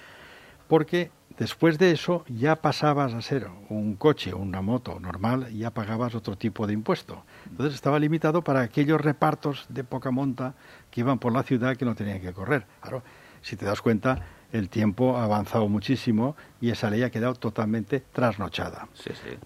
[0.71, 5.57] porque después de eso ya pasabas a ser un coche o una moto normal y
[5.57, 7.25] ya pagabas otro tipo de impuesto.
[7.49, 10.53] Entonces estaba limitado para aquellos repartos de poca monta
[10.89, 12.65] que iban por la ciudad que no tenían que correr.
[12.81, 13.03] Claro,
[13.41, 14.19] si te das cuenta,
[14.51, 18.87] el tiempo ha avanzado muchísimo y esa ley ha quedado totalmente trasnochada.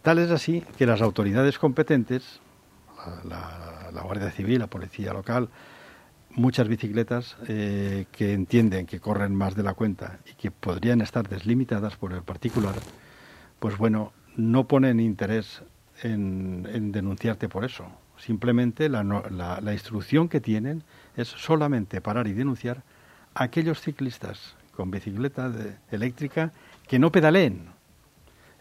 [0.02, 2.40] Tal es así que las autoridades competentes,
[3.24, 5.50] la Guardia Civil, la Policía Local,
[6.36, 11.28] muchas bicicletas eh, que entienden que corren más de la cuenta y que podrían estar
[11.28, 12.76] deslimitadas por el particular,
[13.60, 15.64] pues bueno, no ponen interés
[16.04, 17.86] en, denunciarte por eso.
[18.18, 20.84] Simplemente la, la, instrucción que tienen
[21.18, 22.84] es solamente parar y denunciar
[23.34, 25.52] a aquellos ciclistas con bicicleta
[25.92, 26.52] eléctrica
[26.88, 27.70] que no pedaleen.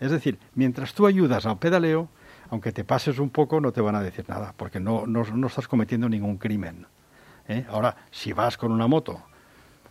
[0.01, 2.09] Es decir, mientras tú ayudas al pedaleo,
[2.51, 5.47] aunque te pases un poco, no te van a decir nada, porque no, no, no
[5.47, 6.87] estás cometiendo ningún crimen.
[7.49, 7.65] ¿eh?
[7.69, 9.23] Ahora, si vas con una moto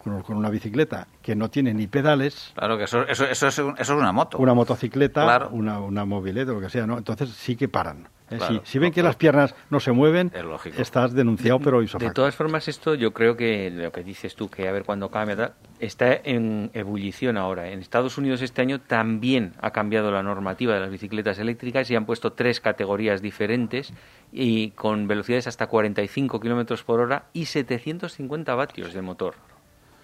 [0.04, 2.52] con, una bicicleta que no tiene ni pedales.
[2.56, 4.38] Claro que eso, eso, eso, es, eso es una moto.
[4.38, 6.98] Una motocicleta, una, una mobileta, lo que sea, ¿no?
[6.98, 8.08] Entonces sí que paran.
[8.30, 8.62] ¿eh?
[8.64, 10.32] si, ven que las piernas no se mueven,
[10.78, 14.68] estás denunciado, pero De todas formas, esto yo creo que lo que dices tú, que
[14.68, 17.70] a ver cuándo cambia, está en ebullición ahora.
[17.70, 21.96] En Estados Unidos este año también ha cambiado la normativa de las bicicletas eléctricas y
[21.96, 23.94] han puesto tres categorías diferentes
[24.32, 29.36] y con velocidades hasta 45 kilómetros por hora y 750 vatios de motor.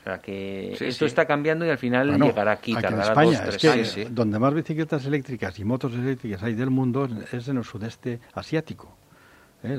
[0.02, 3.94] O sea que esto está cambiando y al final llegará aquí, aquí en España, es
[3.94, 8.20] que donde más bicicletas eléctricas y motos eléctricas hay del mundo es en el sudeste
[8.34, 8.96] asiático.
[9.64, 9.78] ¿eh?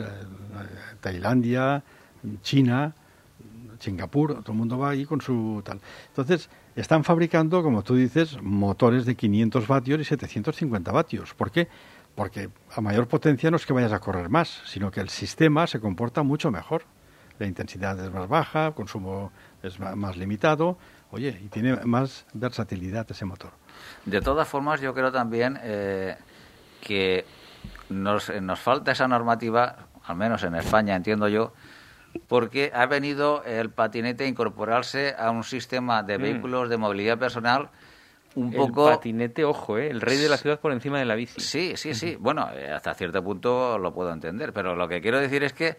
[1.00, 1.82] Tailandia,
[2.42, 2.94] China,
[3.78, 5.80] Singapur, todo el mundo va ahí con su tal.
[6.08, 11.34] Entonces, están fabricando, como tú dices, motores de 500 vatios y 750 vatios.
[11.34, 11.68] ¿Por qué?
[12.14, 15.66] Porque a mayor potencia no es que vayas a correr más, sino que el sistema
[15.66, 16.82] se comporta mucho mejor.
[17.38, 20.78] La intensidad es más baja, el consumo es más limitado,
[21.10, 23.50] oye, y tiene más versatilidad ese motor.
[24.04, 26.16] De todas formas, yo creo también eh,
[26.80, 27.24] que
[27.88, 31.52] nos, nos falta esa normativa, al menos en España, entiendo yo,
[32.28, 36.22] porque ha venido el patinete a incorporarse a un sistema de mm.
[36.22, 37.70] vehículos de movilidad personal
[38.34, 38.88] un poco...
[38.88, 39.90] El patinete, ojo, ¿eh?
[39.90, 41.40] el rey de la ciudad por encima de la bici.
[41.40, 42.16] Sí, sí, sí.
[42.18, 45.76] Bueno, eh, hasta cierto punto lo puedo entender, pero lo que quiero decir es que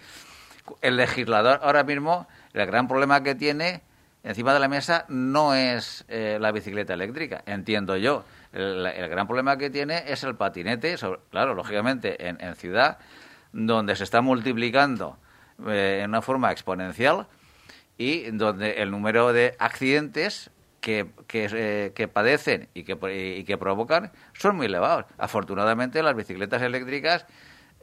[0.82, 3.82] el legislador ahora mismo, el gran problema que tiene
[4.24, 8.24] encima de la mesa no es eh, la bicicleta eléctrica, entiendo yo.
[8.54, 10.96] El, gran problema que tiene es el patinete,
[11.30, 12.98] claro, lógicamente en, en, ciudad,
[13.54, 15.18] donde se está multiplicando
[15.68, 17.28] eh, en una forma exponencial
[17.98, 22.98] y donde el número de accidentes que, que, eh, que padecen y que,
[23.38, 25.06] y que provocan son muy elevados.
[25.18, 27.26] Afortunadamente, las bicicletas eléctricas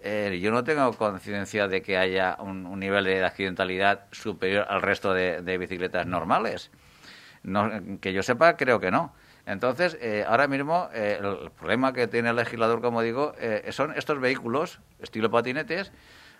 [0.02, 5.12] eh, yo no tengo conciencia de que haya un, nivel de accidentalidad superior al resto
[5.12, 6.70] de, bicicletas normales.
[8.00, 9.12] que yo sepa, creo que no.
[9.46, 13.34] Entonces, eh, ahora mismo, eh, el problema que tiene el legislador, como digo,
[13.70, 15.90] son estos vehículos, estilo patinetes,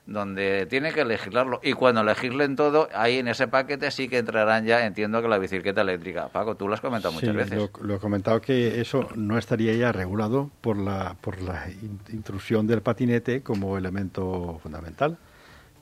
[0.07, 1.61] donde tiene que legislarlo.
[1.63, 5.39] Y cuando legislen todo, ahí en ese paquete sí que entrarán ya, entiendo que la
[5.39, 6.29] bicicleta eléctrica.
[6.29, 7.71] Paco, tú lo has comentado muchas veces.
[7.83, 11.67] Lo, he comentado que eso no estaría ya regulado por la, por la
[12.11, 15.19] intrusión del patinete como elemento fundamental.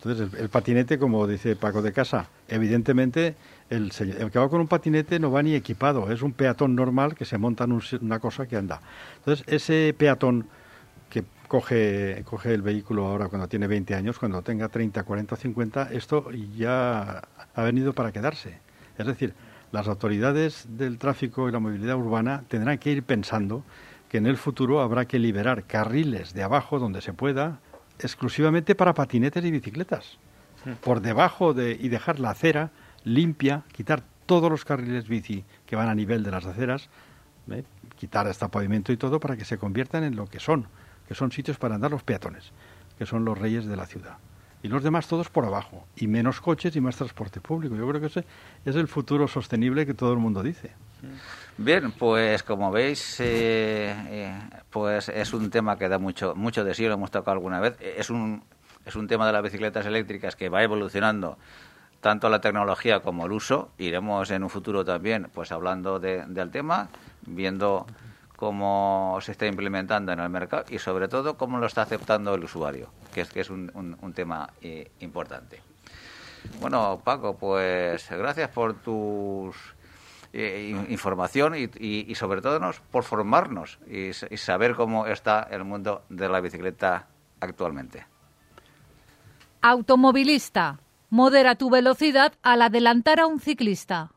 [0.03, 3.35] Entonces, el, patinete, como dice Paco de Casa, evidentemente
[3.71, 7.15] el, el, que va con un patinete no va ni equipado, es un peatón normal
[7.15, 8.81] que se monta en una cosa que anda.
[9.19, 10.47] Entonces, ese peatón
[11.17, 15.89] que coge, coge el vehículo ahora cuando tiene 20 años, cuando tenga 30, 40, 50,
[15.93, 17.23] esto ya
[17.55, 18.59] ha venido para quedarse.
[18.99, 19.33] Es decir,
[19.73, 23.65] las autoridades del tráfico y la movilidad urbana tendrán que ir pensando
[24.11, 27.61] que en el futuro habrá que liberar carriles de abajo donde se pueda
[27.99, 30.19] exclusivamente para patinetes y bicicletas.
[30.67, 30.73] Hmm.
[30.83, 32.73] Por debajo de y dejar la acera
[33.05, 36.91] limpia, quitar todos los carriles bici que van a nivel de las aceras,
[37.51, 37.65] ¿eh?
[37.97, 40.69] quitar este pavimento y todo para que se conviertan en lo que son,
[41.09, 42.53] que son sitios para andar los peatones,
[42.99, 44.19] que son los reyes de la ciudad.
[44.63, 47.77] Y los demás todos por abajo, y menos coches y más transporte público.
[47.77, 48.25] Yo creo que ese
[48.65, 50.73] es el futuro sostenible que todo el mundo dice.
[51.59, 54.41] Bien, pues como veis, eh, eh,
[54.71, 57.77] pues es un tema que da mucho, mucho de sí, lo hemos tocado alguna vez.
[57.81, 58.43] Es un,
[58.85, 61.39] es un tema de las bicicletas eléctricas que va evolucionando
[62.01, 63.71] tanto la tecnología como el uso.
[63.79, 66.89] Iremos en un futuro también pues hablando del tema,
[67.27, 67.87] viendo
[68.37, 72.45] cómo se está implementando en el mercado y sobre todo cómo lo está aceptando el
[72.45, 75.63] usuario, que es, que es un, un, tema eh, importante.
[76.61, 79.53] Bueno, Paco, pues gracias por tu
[80.33, 82.61] eh, información y, sobre todo
[82.91, 87.07] por formarnos y, y saber cómo está el mundo de la bicicleta
[87.41, 88.07] actualmente.
[89.63, 90.79] Automovilista,
[91.11, 94.13] modera tu velocidad al adelantar a un ciclista.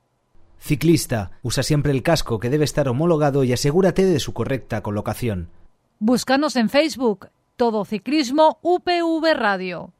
[0.59, 5.49] Ciclista, usa siempre el casco que debe estar homologado y asegúrate de su correcta colocación.
[5.99, 9.93] Búscanos en Facebook, Todo Ciclismo UPV Radio.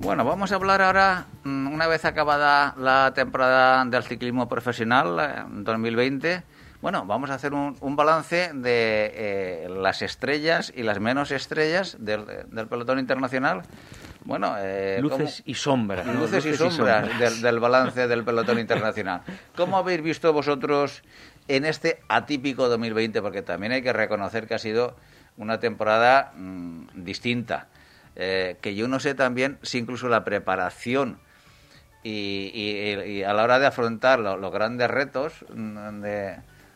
[0.00, 6.32] Bueno, vamos a hablar ahora, mm, una vez acabada la temporada del ciclismo profesional 2020,
[6.32, 6.42] eh,
[6.82, 12.68] bueno, vamos a hacer un, balance de eh, las estrellas y las menos estrellas del
[12.68, 13.62] pelotón internacional
[14.24, 16.06] bueno, eh, luces y sombras.
[16.06, 19.20] Luces, y sombras, Del, balance del pelotón internacional.
[19.54, 21.02] ¿Cómo habéis visto vosotros
[21.46, 23.20] en este atípico 2020?
[23.20, 24.96] Porque también hay que reconocer que ha sido
[25.36, 27.68] una temporada mm, distinta.
[28.16, 31.18] Eh, que yo no sé también si incluso la preparación
[32.04, 36.02] y, a la hora de afrontar los grandes retos mm,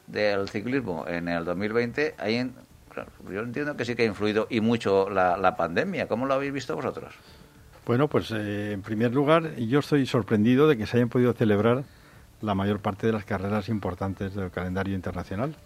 [0.06, 2.50] del ciclismo en el 2020, hay,
[3.30, 6.08] yo entiendo que sí que ha influido y mucho la, la pandemia.
[6.08, 7.14] ¿Cómo lo habéis visto vosotros?
[7.88, 11.84] Bueno, pues eh, en primer lugar, yo estoy sorprendido de que se hayan podido celebrar
[12.42, 15.56] la mayor parte de las carreras importantes del calendario internacional.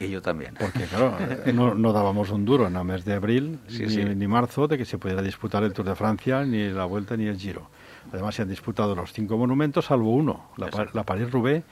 [0.00, 0.54] Y yo también.
[0.58, 1.16] Porque, claro,
[1.54, 4.04] no, no dábamos un duro en el mes de abril Sí, ni, sí.
[4.04, 7.26] ni marzo de que se pudiera disputar el Tour de Francia, ni la Vuelta, ni
[7.28, 7.70] el Giro.
[8.12, 11.62] Además, se han disputado los cinco monumentos, salvo uno, la, la París-Roubaix,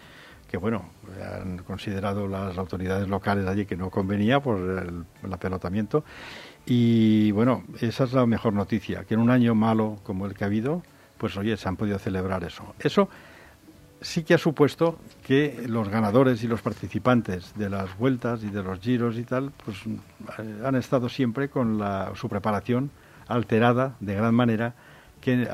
[0.48, 0.84] que, bueno,
[1.20, 6.04] han considerado las autoridades locales allí que no convenía por el, el apelotamiento.
[6.66, 10.42] Y, bueno, esa es la mejor noticia, que en un año malo como el que
[10.42, 10.82] ha habido,
[11.16, 12.74] pues, oye, se han podido celebrar eso.
[12.80, 13.08] Eso
[14.00, 18.62] sí que ha supuesto que los ganadores y los participantes de las vueltas y de
[18.62, 19.78] los giros y tal, pues
[20.64, 22.90] han estado siempre con la, su preparación
[23.28, 24.74] alterada de gran manera,
[25.20, 25.48] que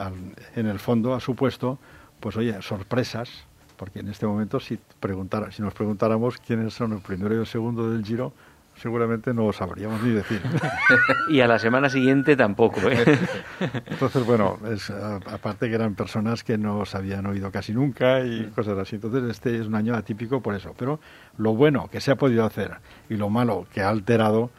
[0.56, 1.78] en el fondo ha supuesto,
[2.20, 3.44] pues oye, sorpresas,
[3.76, 7.46] porque en este momento si, preguntara, si nos preguntáramos quiénes son el primero y el
[7.46, 8.32] segundo del giro,
[8.76, 10.40] seguramente no lo sabríamos ni decir.
[11.28, 13.04] Y a la semana siguiente tampoco, ¿eh?
[13.86, 18.20] Entonces, bueno, es, a- aparte que eran personas que no se habían oído casi nunca
[18.20, 18.96] y cosas así.
[18.96, 20.74] Entonces, este es un año atípico por eso.
[20.76, 20.98] Pero
[21.38, 22.76] lo bueno que se ha podido hacer
[23.08, 24.50] y lo malo que ha alterado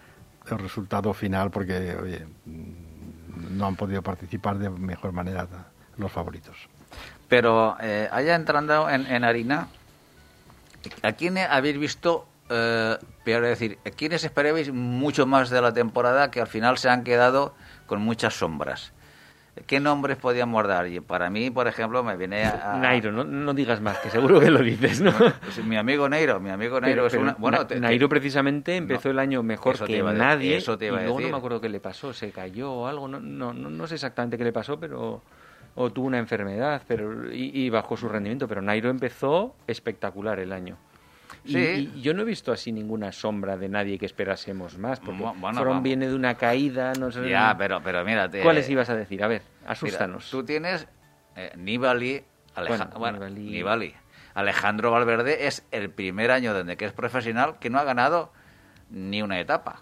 [0.50, 5.48] el resultado final, porque, oye, mm, no han podido participar de mejor manera
[5.98, 6.56] los favoritos.
[7.30, 9.68] Pero eh, haya entrando en, en harina,
[11.02, 16.42] ¿a quién habéis visto, eh, decir, a quiénes esperabais mucho más de la temporada que
[16.42, 17.54] al final se han quedado
[17.86, 18.94] con muchas sombras?
[19.68, 20.88] ¿Qué nombres podíamos dar?
[20.88, 22.76] Y para mí, por ejemplo, me viene a...
[22.82, 25.12] Nairo, no, no digas más, que seguro que lo dices, ¿no?
[25.12, 27.34] pues mi amigo Neiro, mi amigo Pero- es pero una...
[27.38, 30.88] Bueno, Na- te- te- Nairo precisamente empezó No, el año mejor que nadie eso te
[30.88, 31.32] iba a y luego decir.
[31.32, 33.94] no me acuerdo qué le pasó, se cayó o algo, no, no, no, no sé
[33.94, 35.22] exactamente qué le pasó, pero
[35.76, 40.52] o tuvo una enfermedad, pero y, y bajó su rendimiento, pero Nairo empezó espectacular el
[40.52, 40.78] año.
[41.46, 41.92] Y, Sí.
[41.96, 45.38] y yo no he visto así ninguna sombra de nadie que esperásemos más, porque Bu-
[45.40, 47.28] bueno, viene de una caída, no sé.
[47.30, 48.30] Ya, pero, pero mira...
[48.30, 49.22] te- ¿Cuáles ibas a decir?
[49.24, 50.30] A ver, Mira, asústanos.
[50.30, 50.88] tú tienes
[51.36, 52.24] eh, Nibali,
[52.56, 53.94] Aleja- Bueno, bueno, Nibali- Nibali.
[54.36, 58.32] Alejandro Valverde es el primer año desde que es profesional que no ha ganado
[58.90, 59.82] ni una etapa.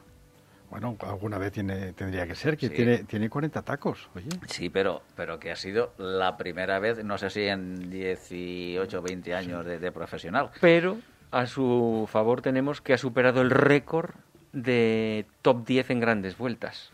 [0.69, 2.73] Bueno, alguna vez tiene, tendría que ser, que Sí.
[2.75, 4.29] tiene, tiene 40 tacos, oye.
[4.47, 9.01] Sí, pero, pero que ha sido la primera vez, no sé si en 18 o
[9.01, 10.49] 20 años de, de profesional.
[10.61, 10.97] Pero
[11.31, 14.11] a su favor tenemos que ha superado el récord
[14.53, 16.91] de top 10 en grandes vueltas.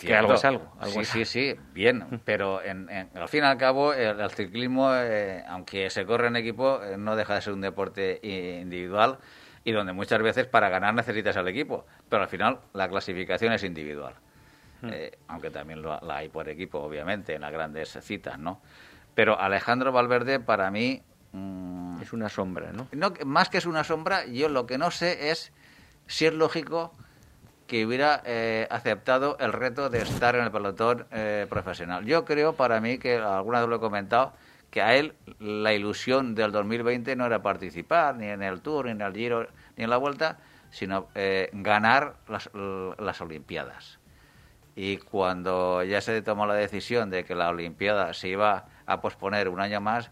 [0.00, 2.20] Que algo es algo, algo sí, es sí, sí, bien.
[2.24, 6.26] Pero en, en- al fin y al cabo, el, el ciclismo, eh, aunque se corre
[6.26, 9.18] en equipo, eh, no deja de ser un deporte i- individual
[9.64, 11.86] y donde muchas veces para ganar necesitas al equipo.
[12.08, 14.14] Pero al final la clasificación es individual.
[14.80, 14.88] Hmm.
[14.92, 18.60] Eh, aunque también lo- la hay por equipo, obviamente, en las grandes citas, ¿no?
[19.14, 21.00] Pero Alejandro Valverde, para mí.
[21.30, 22.88] mm, Es una sombra, ¿no?
[22.90, 25.52] no, más que es una sombra, yo lo que no sé es
[26.08, 26.92] si es lógico
[27.68, 32.04] que hubiera eh, aceptado el reto de estar en el pelotón eh, profesional.
[32.04, 34.32] Yo creo, para mí, que alguna vez lo he comentado,
[34.70, 38.90] que a él la ilusión del 2020 no era participar ni en el Tour, ni
[38.90, 39.46] en el Giro,
[39.76, 40.38] ni en la Vuelta,
[40.70, 42.50] sino eh, ganar las,
[42.98, 44.00] las Olimpiadas.
[44.74, 49.48] Y cuando ya se tomó la decisión de que la Olimpiada se iba a posponer
[49.48, 50.10] un año más,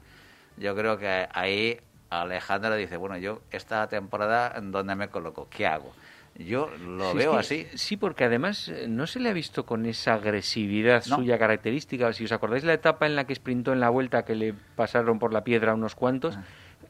[0.57, 1.79] yo creo que ahí
[2.11, 5.49] Alejandra dice, bueno, yo esta temporada, ¿en dónde me coloco?
[5.51, 5.93] ¿Qué hago?
[6.37, 7.67] Yo lo Sí, veo así.
[7.75, 11.17] Sí, porque además eh, no se le ha visto con esa agresividad No.
[11.17, 12.13] suya característica.
[12.13, 15.19] Si os acordáis la etapa en la que sprintó en la vuelta que le pasaron
[15.19, 16.43] por la piedra unos cuantos, Ah.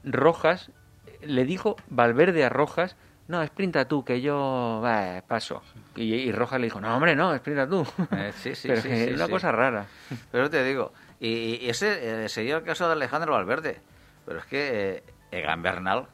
[0.04, 0.70] Rojas
[1.06, 2.96] eh, le dijo Valverde a Rojas,
[3.28, 5.62] no, sprinta tú, que yo bah, paso.
[5.96, 7.86] Y, y Rojas le dijo, no, hombre, no, sprinta tú.
[8.12, 9.86] Eh, sí, sí, Pero sí, es una cosa rara.
[10.32, 13.80] Pero te digo, y, y ese eh, sería el caso de Alejandro Valverde.
[14.26, 16.06] Pero es que eh, Egan Bernal,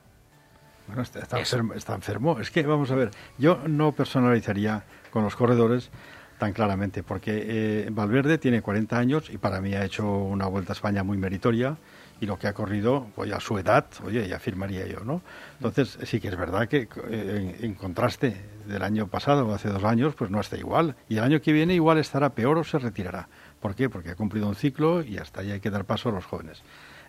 [0.86, 2.38] Bueno, está, enfermo, está enfermo.
[2.40, 5.90] Es que, vamos a ver, yo no personalizaría con los corredores
[6.38, 10.72] tan claramente, porque eh, Valverde tiene 40 años y para mí ha hecho una Vuelta
[10.72, 11.78] a España muy meritoria
[12.20, 15.22] y lo que ha corrido, oye, a su edad, oye, ya firmaría yo, ¿no?
[15.54, 18.36] Entonces, sí que es verdad que eh, en, en contraste
[18.66, 20.94] del año pasado o hace dos años, pues no está igual.
[21.08, 23.28] Y el año que viene igual estará peor o se retirará.
[23.60, 23.88] ¿Por qué?
[23.88, 26.62] Porque ha cumplido un ciclo y hasta ahí hay que dar paso a los jóvenes.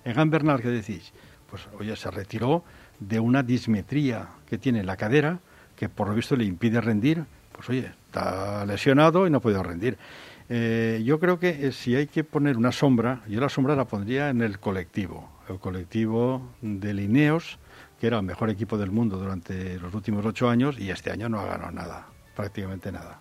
[0.05, 1.11] Egan Bernal, ¿qué decís?
[1.49, 2.63] Pues, oye, se retiró
[2.99, 5.39] de una dismetría que tiene en la cadera
[5.75, 7.25] que por lo visto le impide rendir.
[7.51, 9.97] Pues, oye, está lesionado y no puede rendir.
[10.49, 13.85] Eh, yo creo que eh, si hay que poner una sombra, yo la sombra la
[13.85, 17.59] pondría en el colectivo, el colectivo de Lineos,
[17.99, 21.27] que era el mejor equipo del mundo durante los últimos ocho años y este año
[21.27, 23.19] no ha ganado nada, prácticamente nada.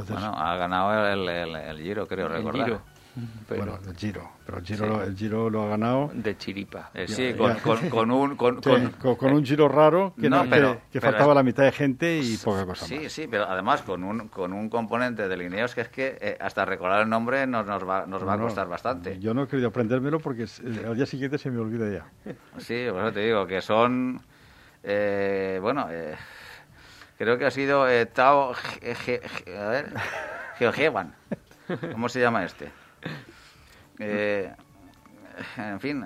[0.00, 2.64] Entonces, bueno, ha ganado el, el- el Giro, creo El recordar.
[2.66, 2.82] Giro.
[3.48, 4.30] bueno, el Giro.
[4.46, 6.10] Pero el Giro, lo, el Giro lo ha ganado.
[6.12, 6.90] De chiripa.
[6.94, 7.54] Eh, sí, con,
[7.90, 8.36] con, un.
[8.36, 8.60] Con,
[9.16, 10.42] con, un Giro raro que, no,
[10.90, 13.02] que, faltaba la mitad de gente y poca cosa sí, más.
[13.04, 16.38] Sí, sí, pero además con un, con un componente de Lineos que es que eh,
[16.40, 19.18] hasta recordar el nombre nos, nos va, nos va a costar bastante.
[19.20, 20.46] Yo no he querido aprendérmelo porque
[20.86, 22.34] al día siguiente se me olvida ya.
[22.58, 24.20] Sí, bueno, te digo que son.
[24.82, 26.16] Eh, bueno, eh,
[27.20, 28.54] creo que ha sido Tao.
[28.54, 29.92] a ver.
[30.58, 31.14] Geogeban.
[31.92, 32.70] ¿Cómo se llama este?
[33.98, 34.50] Eh,
[35.58, 36.04] en fin.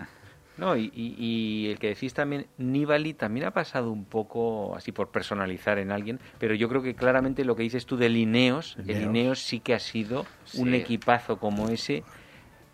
[0.57, 5.79] No, y, el que decís también, Nibali también ha pasado un poco así por personalizar
[5.79, 9.41] en alguien, pero yo creo que claramente lo que dices tú de Lineos, el Lineos
[9.41, 12.03] sí que ha sido un equipazo como ese.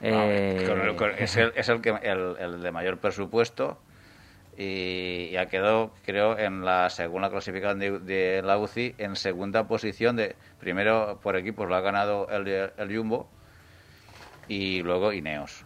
[0.01, 0.67] Eh,
[1.19, 3.79] es, el, es el, que, el, de mayor presupuesto
[4.57, 10.17] y, ha quedado, creo, en la segunda clasificación de, la UCI en segunda posición.
[10.17, 13.29] de Primero por equipos lo ha ganado el, el Jumbo
[14.49, 15.65] y luego Ineos.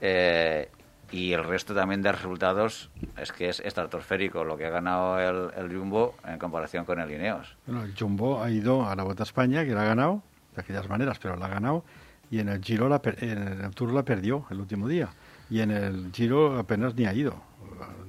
[0.00, 0.70] Eh,
[1.10, 5.50] y el resto también de resultados es que es estratosférico lo que ha ganado el,
[5.56, 7.56] el, Jumbo en comparación con el Ineos.
[7.66, 10.22] Bueno, el Jumbo ha ido a la Vuelta España, que la ha ganado,
[10.54, 11.84] de aquellas maneras, pero la ha ganado,
[12.30, 15.08] y en el Giro, la, en el Tour la perdió el último día,
[15.48, 17.42] y en el Giro apenas ni ha ido,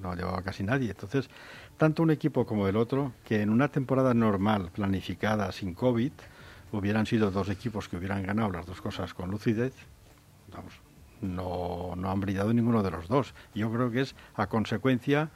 [0.01, 0.91] no ha llevado casi nadie.
[0.91, 1.29] Entonces,
[1.77, 6.11] tanto un equipo como el otro, que en una temporada normal, planificada, sin COVID,
[6.71, 9.73] hubieran sido dos equipos que hubieran ganado las dos cosas con lucidez,
[10.51, 10.73] vamos,
[11.21, 13.33] no, no han brillado ninguno de los dos.
[13.53, 15.29] Yo creo que es a consecuencia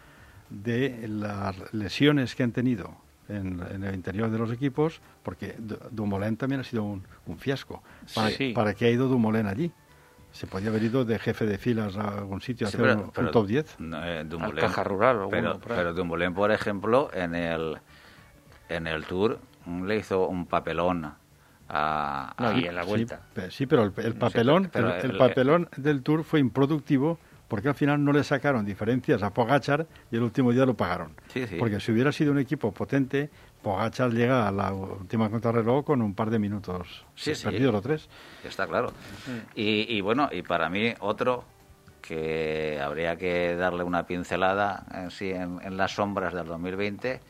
[0.50, 2.96] de las lesiones que han tenido
[3.30, 5.56] en, el interior de los equipos, porque
[5.92, 7.04] Dumoulin también ha sido un,
[7.38, 7.82] fiasco.
[8.14, 9.72] ¿Para, ¿Para qué ha ido Dumoulin allí?
[10.34, 13.48] Se podía haber ido de jefe de filas a algún sitio a hacer un, top
[13.48, 13.78] 10.
[13.80, 14.26] Eh,
[14.60, 15.28] caja rural.
[15.30, 17.78] pero, pero Dumoulin, por ejemplo, en el,
[18.68, 19.40] en el Tour
[19.86, 21.14] le hizo un papelón
[22.56, 23.22] y en la vuelta.
[23.50, 28.24] Sí, pero el, papelón, el, papelón del Tour fue improductivo porque al final no le
[28.24, 31.14] sacaron diferencias a Pogachar y el último día lo pagaron.
[31.60, 33.30] Porque si hubiera sido un equipo potente,
[33.64, 38.10] Pogachar llega a la última contrarreloj con un par de minutos sí, perdidos los tres.
[38.44, 38.92] Está claro.
[39.56, 41.46] Y, bueno, y para mí otro
[42.02, 44.86] que habría que darle una pincelada
[45.20, 47.22] en, en las sombras del 2020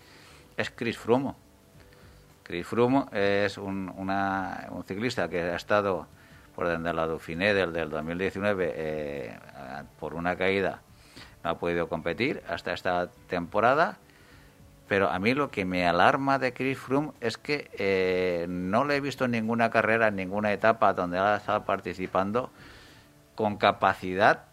[0.58, 1.36] es Chris Froome
[2.42, 6.08] Chris Froome es un, un ciclista que ha estado
[6.56, 9.38] por desde la Dauphiné del, del 2019 eh,
[10.00, 10.82] por una caída
[11.44, 13.98] no ha podido competir hasta esta temporada
[14.88, 18.98] pero a mí lo que me alarma de Chris Froome es que eh, no le
[18.98, 22.52] he visto en ninguna carrera, en ninguna etapa donde ha estado participando
[23.36, 24.46] con capacidad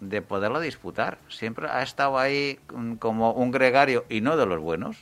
[0.00, 1.18] de poderlo disputar.
[1.28, 4.96] Siempre ha estado ahí mm, como un gregario y no de los buenos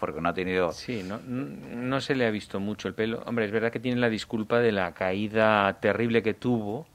[0.00, 0.72] porque no ha tenido...
[0.72, 3.22] Sí, no, no se le ha visto mucho el pelo.
[3.26, 6.86] Hombre, es verdad que tiene la disculpa de la caída terrible que tuvo,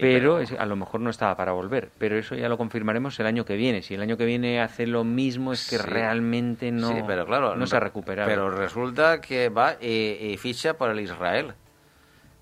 [0.00, 1.90] pero, a lo mejor no estaba para volver.
[1.98, 3.82] Pero eso ya lo confirmaremos el año que viene.
[3.82, 7.66] Si el año que viene hace lo mismo, es que realmente no, pero claro, no
[7.66, 8.28] se ha recuperado.
[8.28, 11.54] Pero resulta que va y, ficha por el Israel.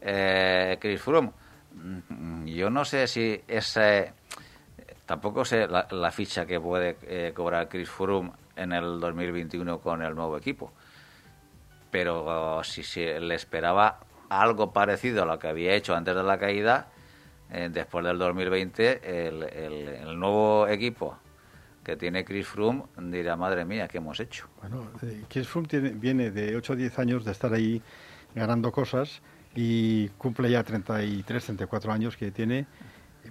[0.00, 1.32] Eh, Chris Froome.
[1.74, 4.12] Mm, yo no sé si ese...
[5.06, 10.14] Tampoco sé la, ficha que puede eh, cobrar Chris Froome en el 2021 con el
[10.14, 10.72] nuevo equipo.
[11.90, 16.38] Pero si se le esperaba algo parecido a lo que había hecho antes de la
[16.38, 16.88] caída,
[17.50, 21.18] eh, después del 2020, el, el, nuevo equipo
[21.82, 24.46] que tiene Chris Froome dirá, madre mía, ¿qué hemos hecho?
[24.60, 27.80] Bueno, eh, Chris Froome tiene, viene de 8 o 10 años de estar ahí
[28.34, 29.22] ganando cosas
[29.54, 32.66] y cumple ya 33, 34 años que tiene.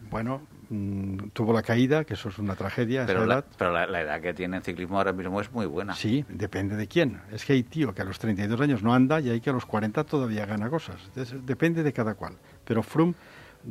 [0.10, 3.06] Bueno, Mm, tuvo la caída, que eso es una tragedia.
[3.06, 5.96] Pero, la, pero la, edad que tiene en ciclismo ahora mismo es muy buena.
[5.96, 7.22] Sí, depende de quién.
[7.32, 9.54] Es que hay tío que a los 32 años no anda y hay que a
[9.54, 10.98] los 40 todavía gana cosas.
[11.44, 12.34] depende de cada cual.
[12.66, 13.14] Pero Froome,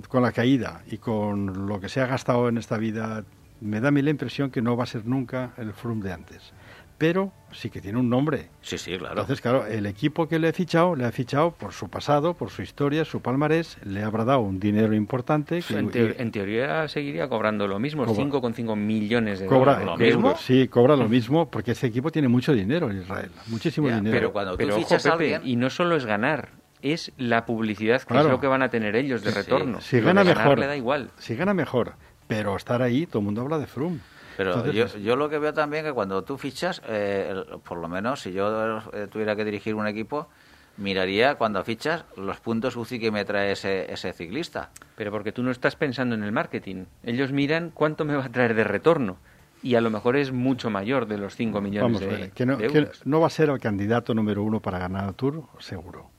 [0.08, 3.24] con la caída y con lo que se ha gastado en esta vida,
[3.60, 6.12] me da a mí la impresión que no va a ser nunca el Froome de
[6.12, 6.52] antes
[6.98, 8.48] pero sí que tiene un nombre.
[8.62, 9.14] Sí, sí, claro.
[9.14, 12.50] Entonces, claro, el equipo que le ha fichado, le ha fichado por su pasado, por
[12.50, 15.60] su historia, su palmarés, le habrá dado un dinero importante.
[15.68, 20.16] en, teoría seguiría cobrando lo mismo, 5,5 millones de cobra, dólares.
[20.40, 24.10] Sí, cobra lo mismo, porque ese equipo tiene mucho dinero en Israel, muchísimo dinero.
[24.10, 25.42] Pero cuando tú fichas a alguien...
[25.44, 26.50] Y no solo es ganar,
[26.92, 29.80] es la publicidad que es lo que van a tener ellos de retorno.
[29.80, 31.10] Si gana mejor, le da igual.
[31.18, 31.94] Si gana mejor,
[32.26, 34.00] pero estar ahí, todo el mundo habla de Froome.
[34.36, 38.20] Pero yo, yo lo que veo también que cuando tú fichas, eh, por lo menos
[38.20, 40.28] si yo eh, tuviera que dirigir un equipo,
[40.76, 44.70] miraría cuando fichas los puntos UCI que me trae ese, ese ciclista.
[44.96, 46.84] Pero porque tú no estás pensando en el marketing.
[47.02, 49.16] Ellos miran cuánto me va a traer de retorno.
[49.62, 53.00] Y a lo mejor es mucho mayor de los 5 millones de, que no, euros.
[53.00, 56.10] Que no va a ser el candidato número uno para ganar el Tour, seguro.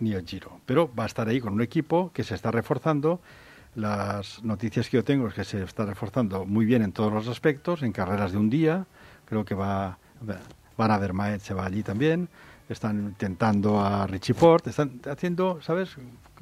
[0.00, 0.60] Ni el Giro.
[0.66, 3.20] Pero va a estar ahí con un equipo que se está reforzando.
[3.74, 7.28] Las noticias que yo tengo es que se está reforzando muy bien en todos los
[7.28, 8.86] aspectos, en carreras de un día.
[9.26, 9.98] Creo que va,
[10.76, 12.28] van a ver Maet se va allí también.
[12.68, 15.96] Están intentando a Richie Ford, están haciendo, ¿sabes?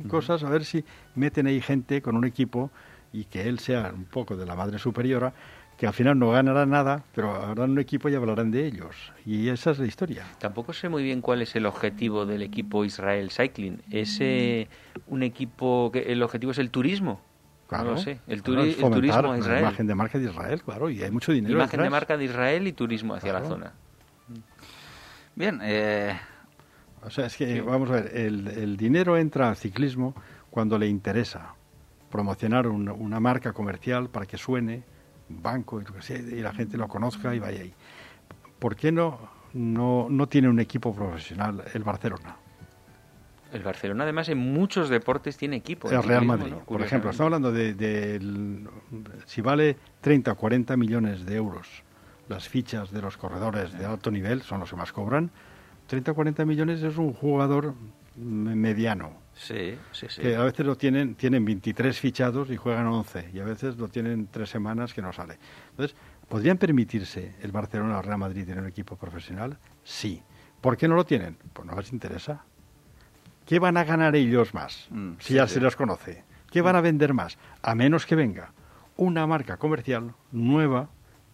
[0.09, 0.84] Cosas, a ver si
[1.14, 2.70] meten ahí gente con un equipo
[3.12, 5.32] y que él sea un poco de la madre superiora
[5.79, 9.12] que al final no ganará nada, pero habrán un equipo y hablarán de ellos.
[9.24, 10.24] Y esa es la historia.
[10.39, 13.81] Tampoco sé muy bien cuál es el objetivo del equipo Israel Cycling.
[13.91, 14.68] ¿Es eh,
[15.07, 17.20] un equipo que el objetivo es el turismo?
[17.68, 18.18] Claro, no lo sé.
[18.26, 19.61] El, turi- el turismo a la Israel.
[19.62, 21.55] imagen de marca de Israel, claro, y hay mucho dinero.
[21.55, 23.72] Imagen de marca de Israel y turismo hacia la zona.
[25.37, 26.18] Bien, eh,
[27.05, 30.14] O sea, es que, vamos a ver, el, el dinero entra al ciclismo
[30.51, 31.55] cuando le interesa
[32.11, 34.83] promocionar un- una marca comercial para que suene,
[35.29, 37.74] banco, y, lo que sea, y la gente lo conozca y vaya ahí.
[38.59, 39.18] ¿Por qué no,
[39.55, 42.37] no, no tiene un equipo profesional el Barcelona?
[43.53, 45.89] El Barcelona, además, en muchos deportes tiene equipo.
[45.89, 46.59] El en Real Madrid, ¿no?
[46.61, 47.11] por ejemplo.
[47.11, 48.68] Estamos hablando de, del-
[49.24, 51.83] si vale 30 o 40 millones de euros
[52.29, 55.31] las fichas de los corredores de alto nivel, son los que más cobran.
[55.87, 57.72] 30 o 40 millones es un jugador
[58.16, 59.12] me- mediano.
[59.39, 60.20] Sí, sí, sí.
[60.22, 63.89] que a veces lo tienen, tienen 23 fichados y juegan 11, y a veces lo
[63.89, 65.39] tienen tres semanas que no sale.
[65.70, 65.97] Entonces,
[66.28, 69.57] ¿podrían permitirse el Barcelona o el Real Madrid tener un equipo profesional?
[69.84, 70.22] Sí.
[70.61, 71.36] ¿Por qué no lo tienen?
[71.53, 72.45] Pues no les interesa.
[73.47, 75.55] ¿Qué van a ganar ellos más Mm, si sí, ya sí.
[75.55, 76.24] se los conoce?
[76.51, 77.39] ¿Qué van a vender más?
[77.62, 78.53] A menos que venga
[78.97, 80.89] una marca comercial nueva,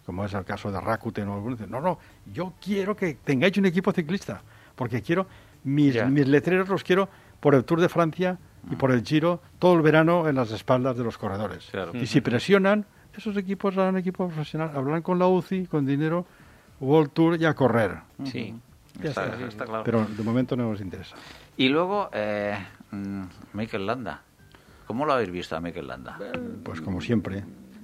[0.05, 1.55] como es el caso de Rakuten o alguno.
[1.55, 1.97] dice, No, no,
[2.31, 4.41] yo quiero que tengáis un equipo ciclista,
[4.75, 5.25] porque quiero
[5.63, 7.09] mis, mis letreros los quiero
[7.45, 8.39] por el Tour de Francia
[8.71, 11.67] y por el Giro todo el verano en las espaldas de los corredores.
[11.69, 11.91] Claro.
[11.93, 16.25] Y si presionan, esos equipos harán equipo profesional, hablarán con la UCI, con dinero,
[16.79, 17.99] World Tour y a correr.
[18.23, 18.59] Sí.
[18.99, 19.45] Ya Está, está.
[19.47, 19.83] está claro.
[19.83, 21.15] Pero de momento no nos interesa.
[21.55, 22.57] Y luego, eh,
[22.89, 23.21] mm,
[23.53, 24.23] Mikel Landa.
[24.87, 26.17] ¿Cómo lo habéis visto a Mikel Landa?
[26.63, 27.43] Pues como siempre.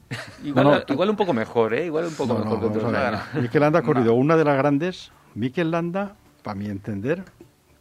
[0.43, 1.85] Igual, No, no, tú- igual un poco mejor, ¿eh?
[1.85, 3.21] Igual un poco No, no, mejor que otros.
[3.39, 5.11] Mikel Landa ha corrido una de las grandes.
[5.35, 7.23] Mikel Landa, para mi entender,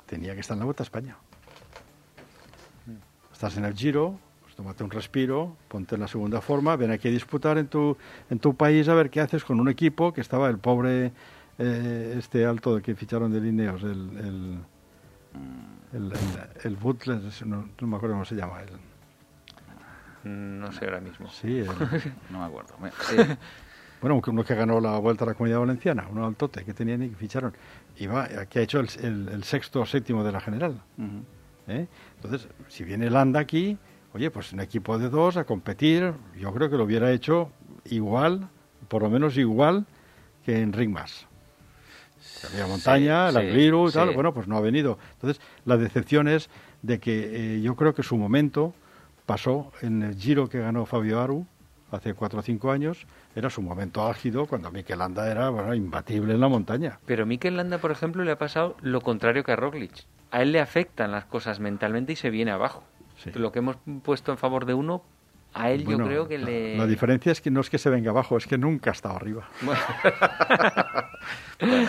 [0.04, 1.16] tenía que estar en la Vuelta a España.
[3.40, 7.08] Estás en el Giro, pues tómate un respiro, ponte en la segunda forma, ven aquí
[7.08, 7.96] a disputar en tu,
[8.28, 11.10] en tu país a ver qué haces con un equipo que estaba el pobre,
[11.56, 13.88] eh, este alto de que ficharon de Lineos, el,
[14.18, 14.58] el,
[15.94, 16.12] el, el,
[16.64, 18.58] el Butler, no, no me acuerdo cómo se llama.
[20.24, 21.26] El, No sé ahora mismo.
[21.30, 21.66] sí, el-
[22.30, 22.74] No me acuerdo.
[23.16, 23.36] Eh,
[24.02, 27.08] Bueno, uno que ganó la Vuelta a la Comunidad Valenciana, uno altote que tenían y
[27.08, 27.54] que ficharon.
[27.96, 30.82] Y va, que ha hecho el, el- el sexto o séptimo de la general.
[31.70, 31.88] ¿Eh?
[32.16, 33.78] Entonces, si viene Landa aquí,
[34.12, 37.50] oye, pues un equipo de dos a competir, yo creo que lo hubiera hecho
[37.84, 38.48] igual,
[38.88, 39.86] por lo menos igual
[40.44, 41.26] que en Ringmas.
[42.50, 44.14] Había montaña, el sí, Angliru y tal, sí.
[44.14, 44.98] bueno, pues no ha venido.
[45.14, 46.50] Entonces, la decepción es
[46.82, 48.74] de que eh, yo creo que su momento
[49.26, 51.46] pasó en el Giro que ganó Fabio Aru
[51.90, 56.34] hace cuatro o cinco años, era su momento álgido cuando Mikel Landa era bueno, imbatible
[56.34, 56.98] en la montaña.
[57.06, 60.04] Pero Mikel Landa, por ejemplo, le ha pasado lo contrario que a Roglic.
[60.30, 62.84] A él le afectan las cosas mentalmente y se viene abajo.
[63.16, 63.30] Sí.
[63.34, 65.02] Lo que hemos puesto en favor de uno,
[65.52, 66.76] a él Bueno, yo creo que la, le...
[66.78, 69.16] la diferencia es que no es que se venga abajo, es que nunca ha estado
[69.16, 69.48] arriba.
[71.60, 71.88] Bueno,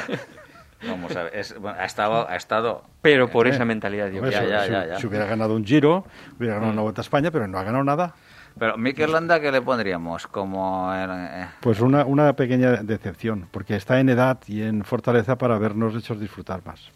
[0.88, 1.36] Vamos a ver.
[1.36, 2.84] es- bueno, ha, estado, ha estado.
[3.04, 4.50] pero por Eh, esa mentalidad, yo Hombre, creo.
[4.50, 4.98] ya, si, ya, si- ya.
[4.98, 6.06] si hubiera ganado un Giro,
[6.40, 6.76] hubiera ganado Mm.
[6.76, 8.16] una Vuelta a España, pero no ha ganado nada.
[8.58, 10.26] Pero Mikel Landa, ¿qué le pondríamos?
[10.28, 10.92] Como.
[10.94, 15.96] eh, Pues una, una pequeña decepción, porque está en edad y en fortaleza para habernos
[15.96, 16.92] hechos disfrutar más.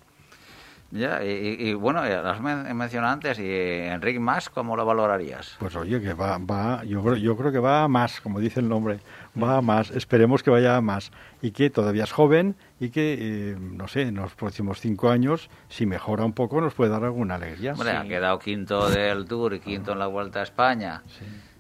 [0.92, 3.38] Ya, y, y- bueno, ya lo has men- mencionado antes.
[3.40, 5.56] ¿Y Enrique Mas, cómo lo valorarías?
[5.60, 8.60] Pues oye, que va, va yo, creo, yo creo que va a más, como dice
[8.60, 9.00] el nombre,
[9.42, 11.12] va a más, esperemos que vaya a más,
[11.42, 15.50] y que todavía es joven y que, eh, no sé, en los próximos cinco años,
[15.70, 17.74] si mejora un poco, nos puede dar alguna alegría.
[17.74, 21.02] Hombre, ha quedado quinto del Tour y quinto en la Vuelta a España.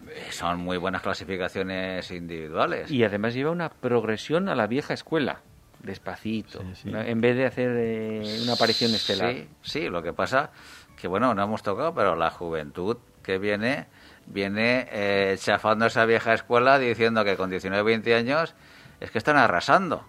[0.07, 2.89] Eh, Son muy buenas clasificaciones individuales.
[2.91, 5.41] Y además lleva una progresión a la vieja escuela,
[5.85, 6.91] despacito, Sí, sí.
[6.91, 7.01] ¿no?
[7.01, 9.33] en vez de hacer eh, una aparición estelar.
[9.33, 10.51] Sí, sí, lo que pasa
[10.97, 13.87] que, bueno, no hemos tocado, pero la juventud que viene,
[14.27, 18.55] viene eh, chafando esa vieja escuela diciendo que con 19 20 años
[18.99, 20.03] es que están arrasando.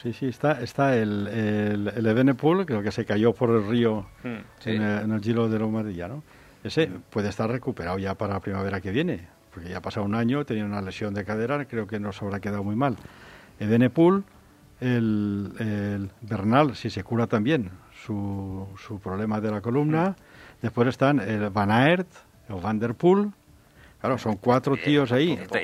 [0.00, 3.66] Sí, sí, está, está el, el, el Evenepoel, que el que se cayó por el
[3.68, 4.36] río Mm.
[4.60, 4.70] Sí.
[4.70, 6.22] en, el, en el Giro de Lombardía, ¿no?
[6.64, 10.14] Ese puede estar recuperado ya para la primavera que viene, porque ya ha pasado un
[10.14, 12.96] año, tenía una lesión de cadera, creo que nos habrá quedado muy mal.
[13.58, 14.24] Evenepoel,
[14.80, 17.70] el, el Bernal, si se cura también
[18.04, 20.16] su, su problema de la columna.
[20.62, 22.08] Después están el Van Aert,
[22.48, 23.30] el Van der Poel,
[24.00, 25.28] Claro, son cuatro tíos ahí.
[25.28, 25.56] Y- y- y- y- Po-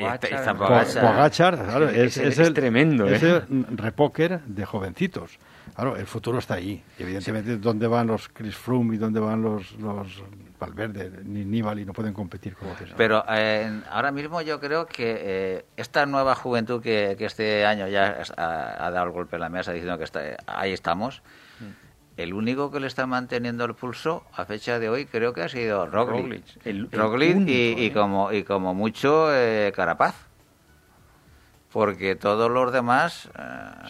[0.58, 0.84] Pogacar.
[1.00, 3.42] Pogacar, claro, Sí, es, ese es es el, tremendo, Es ¿eh?
[3.50, 5.38] el repóquer de jovencitos.
[5.74, 6.82] Claro, el futuro está ahí.
[6.98, 10.22] Evidentemente, ¿dónde van los Chris Froome y dónde van los, los
[10.58, 11.10] Valverde?
[11.24, 12.68] Ni Nibali no pueden competir con.
[12.96, 17.88] Pero eh, ahora mismo yo creo que eh, esta nueva juventud que, que este año
[17.88, 21.22] ya ha, ha dado el golpe en la mesa diciendo que está, ahí estamos,
[22.16, 25.48] el único que le está manteniendo el pulso a fecha de hoy creo que ha
[25.50, 26.22] sido Roglic.
[26.22, 27.92] Roglic, el- el Roglic único, y, y ¿eh?
[27.92, 30.14] como, y como mucho eh, Carapaz.
[31.76, 33.42] Porque todos los demás eh,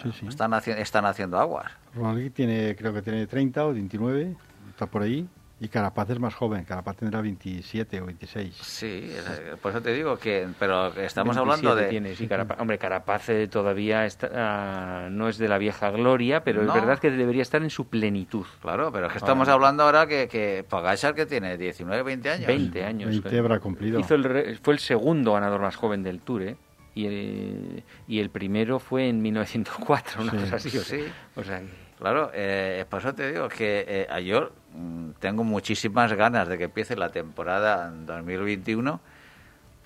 [0.03, 0.27] Sí, sí.
[0.27, 1.71] Están, haci- están haciendo aguas.
[1.95, 4.35] Roglic tiene, creo que tiene 30 o 29,
[4.71, 5.29] está por ahí.
[5.61, 8.57] Y Carapaz es más joven, Carapaz tendrá 27 o 26.
[8.57, 11.89] Sí, es- por eso te digo que, pero estamos hablando 27 de...
[11.89, 12.59] tiene, sí, Carapaz.
[12.61, 16.75] Hombre, Carapaz eh, todavía está, ah, no es de la vieja gloria, pero No.
[16.75, 18.47] es verdad que debería estar en su plenitud.
[18.63, 22.47] Claro, pero es que estamos hablando ahora que, que Pogacar que tiene 19, 20 años.
[22.49, 23.11] 20 años.
[23.11, 24.01] 20 habrá cumplido.
[24.01, 26.57] Hizo el re- fue el segundo ganador más joven del Tour, ¿eh?
[26.97, 30.39] Y el, y el primero fue en 1904, una Sí.
[30.39, 30.69] cosa así.
[30.79, 31.13] O sea, Sí.
[31.37, 36.13] o sea que- Claro, eh, por eso te digo que eh, yo mm, tengo muchísimas
[36.15, 39.01] ganas de que empiece la temporada 2021,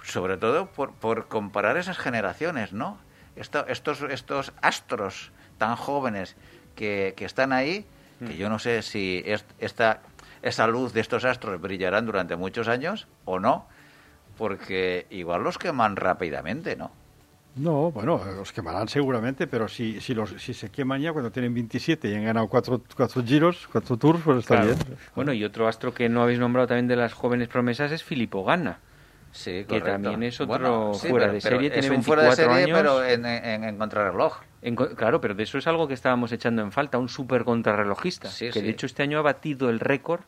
[0.02, 2.98] sobre todo por, por comparar esas generaciones, ¿no?
[3.36, 6.36] Esto- estos, estos astros tan jóvenes
[6.74, 7.84] que, que están ahí,
[8.24, 10.00] que yo no sé si es- esta,
[10.42, 13.66] esa luz de estos astros brillarán durante muchos años o no,
[14.36, 16.90] porque igual los queman rápidamente, ¿no?
[17.57, 21.53] No, bueno, los quemarán seguramente, pero si, si, los, si se queman ya cuando tienen
[21.53, 24.74] 27 y han ganado cuatro, cuatro giros, cuatro tours, pues está claro.
[24.74, 24.78] bien.
[25.16, 28.44] Bueno, y otro astro que no habéis nombrado también de las jóvenes promesas es Filippo
[28.44, 28.78] Ganna.
[29.32, 29.90] Sí, Que correcto.
[29.92, 32.64] también es otro sí, fuera pero- de serie, es tiene un fuera de 24 serie,
[32.74, 32.78] años.
[32.78, 34.38] pero en, en, en contrarreloj.
[34.62, 38.28] En claro, pero de eso es algo que estábamos echando en falta, un super contrarrelojista,
[38.28, 38.61] Sí, que sí.
[38.62, 40.20] de hecho este año ha batido el récord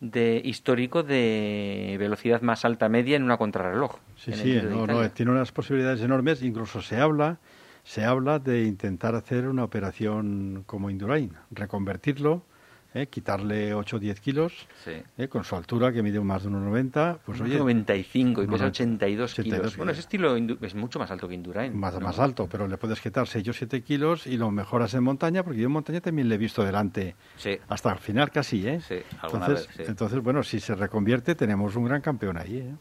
[0.00, 3.96] de histórico de velocidad más alta media en una contrarreloj.
[4.16, 6.42] Sí, sí, no, no, tiene unas posibilidades enormes.
[6.42, 7.38] Incluso se habla,
[7.84, 12.42] se habla de intentar hacer una operación como Indurain, reconvertirlo,
[12.94, 13.06] ¿eh?
[13.08, 14.92] quitarle 8 o 10 kilos, Sí.
[15.18, 15.28] ¿eh?
[15.28, 17.18] con su altura que mide más de 1,90.
[17.26, 19.48] Pues oye, 95 y pesa 90, 82 kilos.
[19.48, 21.76] 82 Bueno, ese estilo es mucho más alto que Indurain.
[21.78, 22.00] más, ¿no?
[22.00, 25.42] más alto, pero le puedes quitar 6 o 7 kilos y lo mejoras en montaña,
[25.42, 27.58] porque yo en montaña también le he visto delante Sí.
[27.68, 28.80] hasta el final casi, ¿eh?
[28.80, 32.74] Sí, entonces, vez, entonces, bueno, si se reconvierte tenemos un gran campeón ahí, ¿eh?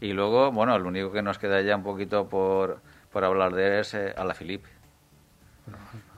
[0.00, 2.80] Y luego, bueno, el único que nos queda ya un poquito por,
[3.12, 4.14] por hablar de él es eh,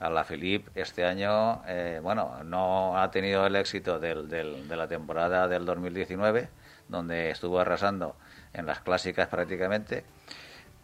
[0.00, 0.70] Alaphilippe.
[0.70, 5.46] Alaphilippe este año, eh, bueno, no ha tenido el éxito del, del- de la temporada
[5.48, 6.48] del 2019,
[6.88, 8.16] donde estuvo arrasando
[8.52, 10.04] en las clásicas prácticamente,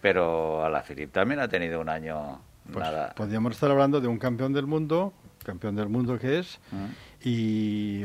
[0.00, 2.40] pero Alaphilippe también ha tenido un año
[2.72, 3.14] Pues nada.
[3.16, 5.12] podríamos estar hablando de un campeón del mundo,
[5.44, 6.86] campeón del mundo que es, Mm.
[7.24, 8.04] y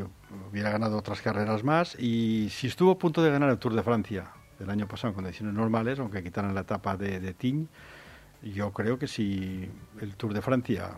[0.50, 1.96] hubiera ganado otras carreras más.
[1.98, 4.28] Y si estuvo a punto de ganar el Tour de Francia
[4.60, 7.68] el año pasado en condiciones normales, aunque quitaran la etapa de, de Tignes,
[8.42, 9.68] yo creo que si
[10.00, 10.90] el Tour de Francia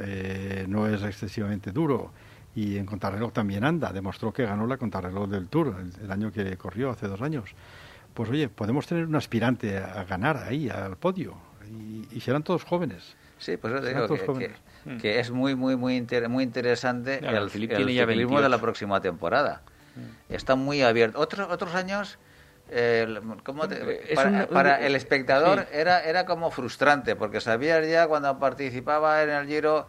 [0.00, 2.12] eh, no es excesivamente duro
[2.54, 6.30] y en contrarreloj también anda, demostró que ganó la contrarreloj del Tour el, el año
[6.32, 7.50] que corrió, hace dos años.
[8.14, 11.34] Pues oye, podemos tener un aspirante a, ganar ahí, al podio,
[11.70, 13.16] y, y serán todos jóvenes.
[13.38, 14.50] Sí, pues eso digo todos que, jóvenes.
[14.84, 18.48] que- que es muy, muy, muy, inter- muy interesante Claro, el, el ya ciclismo de
[18.48, 18.60] la 28.
[18.60, 19.62] próxima temporada.
[20.28, 21.18] Está muy abierto.
[21.20, 22.18] Otros otros años,
[22.72, 25.66] eh, el- ¿cómo te- Es para, un- para un- el espectador sí.
[25.72, 29.86] era, era como frustrante, porque sabías ya cuando participaba en el Giro,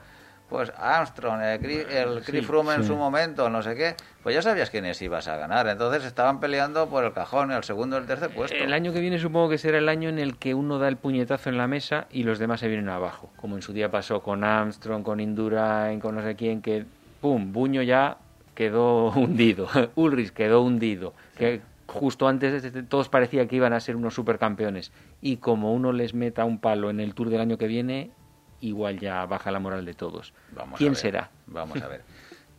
[0.49, 4.35] pues Armstrong, el, Chris- el Chris Sí, Froome en su momento, no sé qué, pues
[4.35, 5.65] ya sabías quiénes ibas a ganar.
[5.67, 8.55] Entonces estaban peleando por el cajón, el segundo el tercer puesto.
[8.55, 10.97] El año que viene supongo que será el año en el que uno da el
[10.97, 14.21] puñetazo en la mesa y los demás se vienen abajo, como en su día pasó
[14.21, 16.85] con Armstrong, con Indurain, con no sé quién, que
[17.21, 18.17] pum, Buño ya
[18.53, 23.79] quedó hundido, Ulrich quedó hundido, que justo antes de- de- todos parecía que iban a
[23.79, 27.57] ser unos supercampeones y como uno les meta un palo en el Tour del año
[27.57, 28.11] que viene,
[28.61, 30.33] igual ya baja la moral de todos.
[30.55, 31.29] Vamos a ¿Quién ver, será?
[31.47, 32.01] Vamos a ver.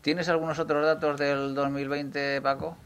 [0.02, 2.76] ¿Tienes algunos otros datos del 2020, Paco?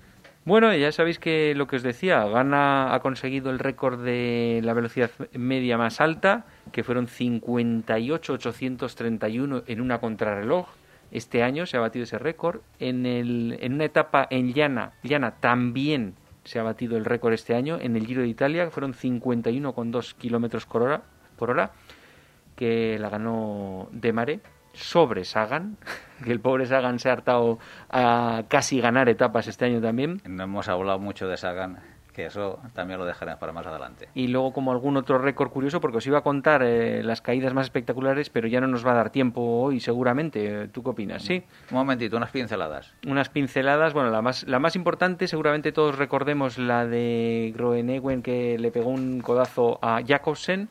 [0.45, 4.73] Bueno, ya sabéis que lo que os decía, Gana ha conseguido el récord de la
[4.73, 10.69] velocidad media más alta, que fueron 58.831 en una contrarreloj.
[11.11, 12.61] Este año se ha batido ese récord.
[12.79, 16.15] En, el, en una etapa en llana, llana también
[16.49, 17.79] se ha batido el récord este año.
[17.79, 21.03] En el Giro de Italia fueron 51,2 kilómetros por hora,
[21.37, 21.73] por hora,
[22.57, 24.41] que la ganó De Mare
[24.73, 25.77] sobre Sagan,
[26.25, 27.59] que el pobre Sagan se ha hartado
[27.91, 30.23] a casi ganar etapas este año también.
[30.27, 31.81] No hemos hablado mucho de Sagan.
[32.19, 34.09] Que eso también lo dejaremos para más adelante.
[34.13, 37.55] Y luego como algún otro récord curioso, porque os iba a contar eh, las caídas
[37.55, 40.67] más espectaculares, pero ya no nos va a dar tiempo hoy seguramente.
[40.67, 41.23] ¿Tú qué opinas?
[41.23, 41.45] Sí.
[41.71, 42.93] Un momentito, unas pinceladas.
[43.07, 48.59] Unas pinceladas, bueno, la más, la más importante seguramente todos recordemos la de Groenewegen que
[48.59, 50.69] le pegó un codazo a Jakobsen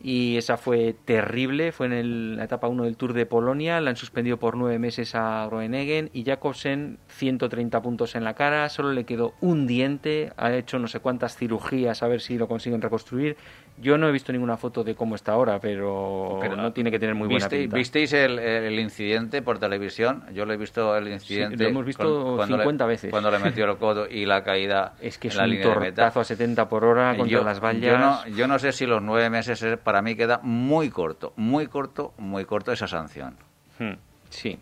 [0.00, 3.96] y esa fue terrible, fue en la etapa 1 del Tour de Polonia, la han
[3.96, 9.04] suspendido por nueve meses a Groenegen y Jakobsen 130 puntos en la cara, solo le
[9.04, 13.36] quedó un diente, ha hecho no sé cuántas cirugías a ver si lo consiguen reconstruir
[13.78, 17.14] yo no he visto ninguna foto de cómo está ahora, pero, no tiene que tener
[17.14, 17.76] muy buena pinta.
[17.76, 20.24] ¿Visteis el, incidente por televisión?
[20.32, 21.62] Yo lo he visto el incidente.
[21.62, 23.10] lo hemos visto 50 veces.
[23.10, 26.68] Cuando le metió el codo y la caída es que es un tortazo a 70
[26.68, 27.82] por hora contra las vallas.
[27.82, 31.66] Yo no, yo no sé si los nueve meses para mí queda muy corto, muy
[31.66, 33.36] corto, muy corto esa sanción.
[33.78, 33.94] Hmm,
[34.28, 34.58] sí.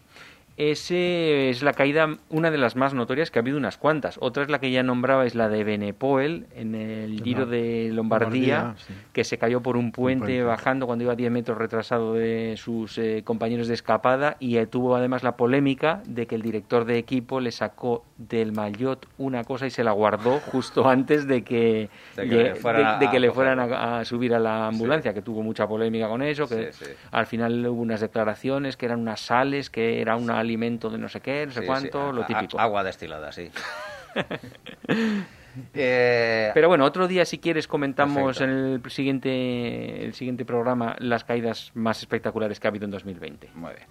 [0.61, 4.19] Ese es la caída, una de las más notorias, que ha habido unas cuantas.
[4.21, 8.75] Otra es la que ya nombraba, es la de Benepoel, en el Giro de Lombardía,
[9.15, 12.99] que se cayó por un puente, bajando cuando iba a 10 metros retrasado de sus
[12.99, 16.99] eh, compañeros de escapada y eh, tuvo además la polémica de que el director de
[16.99, 21.89] equipo le sacó del maillot una cosa y se la guardó justo antes de que,
[22.17, 26.47] de que, le, fueran a, subir a la ambulancia, que tuvo mucha polémica con eso,
[26.47, 26.71] que
[27.13, 31.09] al final hubo unas declaraciones que eran unas sales, que era una alimento de no
[31.09, 32.59] sé qué, no sé cuánto, lo típico.
[32.59, 33.51] agua destilada, sí.
[35.75, 41.25] Eh, Pero bueno, otro día si quieres comentamos en el siguiente, el siguiente programa las
[41.25, 43.51] caídas más espectaculares que ha habido en 2020.
[43.55, 43.87] Muy bien.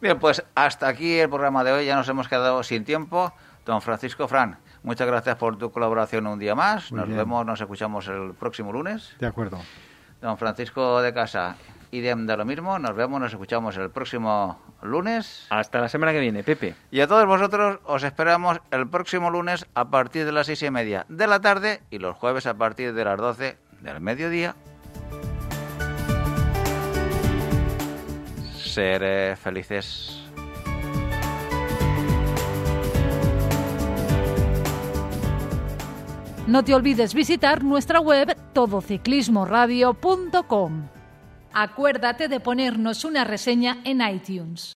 [0.00, 1.86] Bien, pues hasta aquí el programa de hoy.
[1.86, 3.32] Ya nos hemos quedado sin tiempo.
[3.64, 6.90] Don Francisco Fran, muchas gracias por tu colaboración un día más.
[6.90, 9.14] nos vemos, nos escuchamos el próximo lunes.
[9.20, 9.60] De acuerdo.
[10.20, 11.54] Don Francisco de Casa,
[11.94, 12.78] idem de lo mismo.
[12.78, 15.46] Nos vemos, nos escuchamos el próximo lunes.
[15.50, 16.74] Hasta la semana que viene, Pepe.
[16.90, 20.70] Y a todos vosotros os esperamos el próximo lunes a partir de las seis y
[20.70, 24.54] media de la tarde y los jueves a partir de las doce del mediodía.
[28.56, 30.20] Ser felices.
[36.46, 40.93] No te olvides visitar nuestra web todociclismoradio.com.
[41.56, 44.72] Acuérdate de ponernos una reseña en iTunes.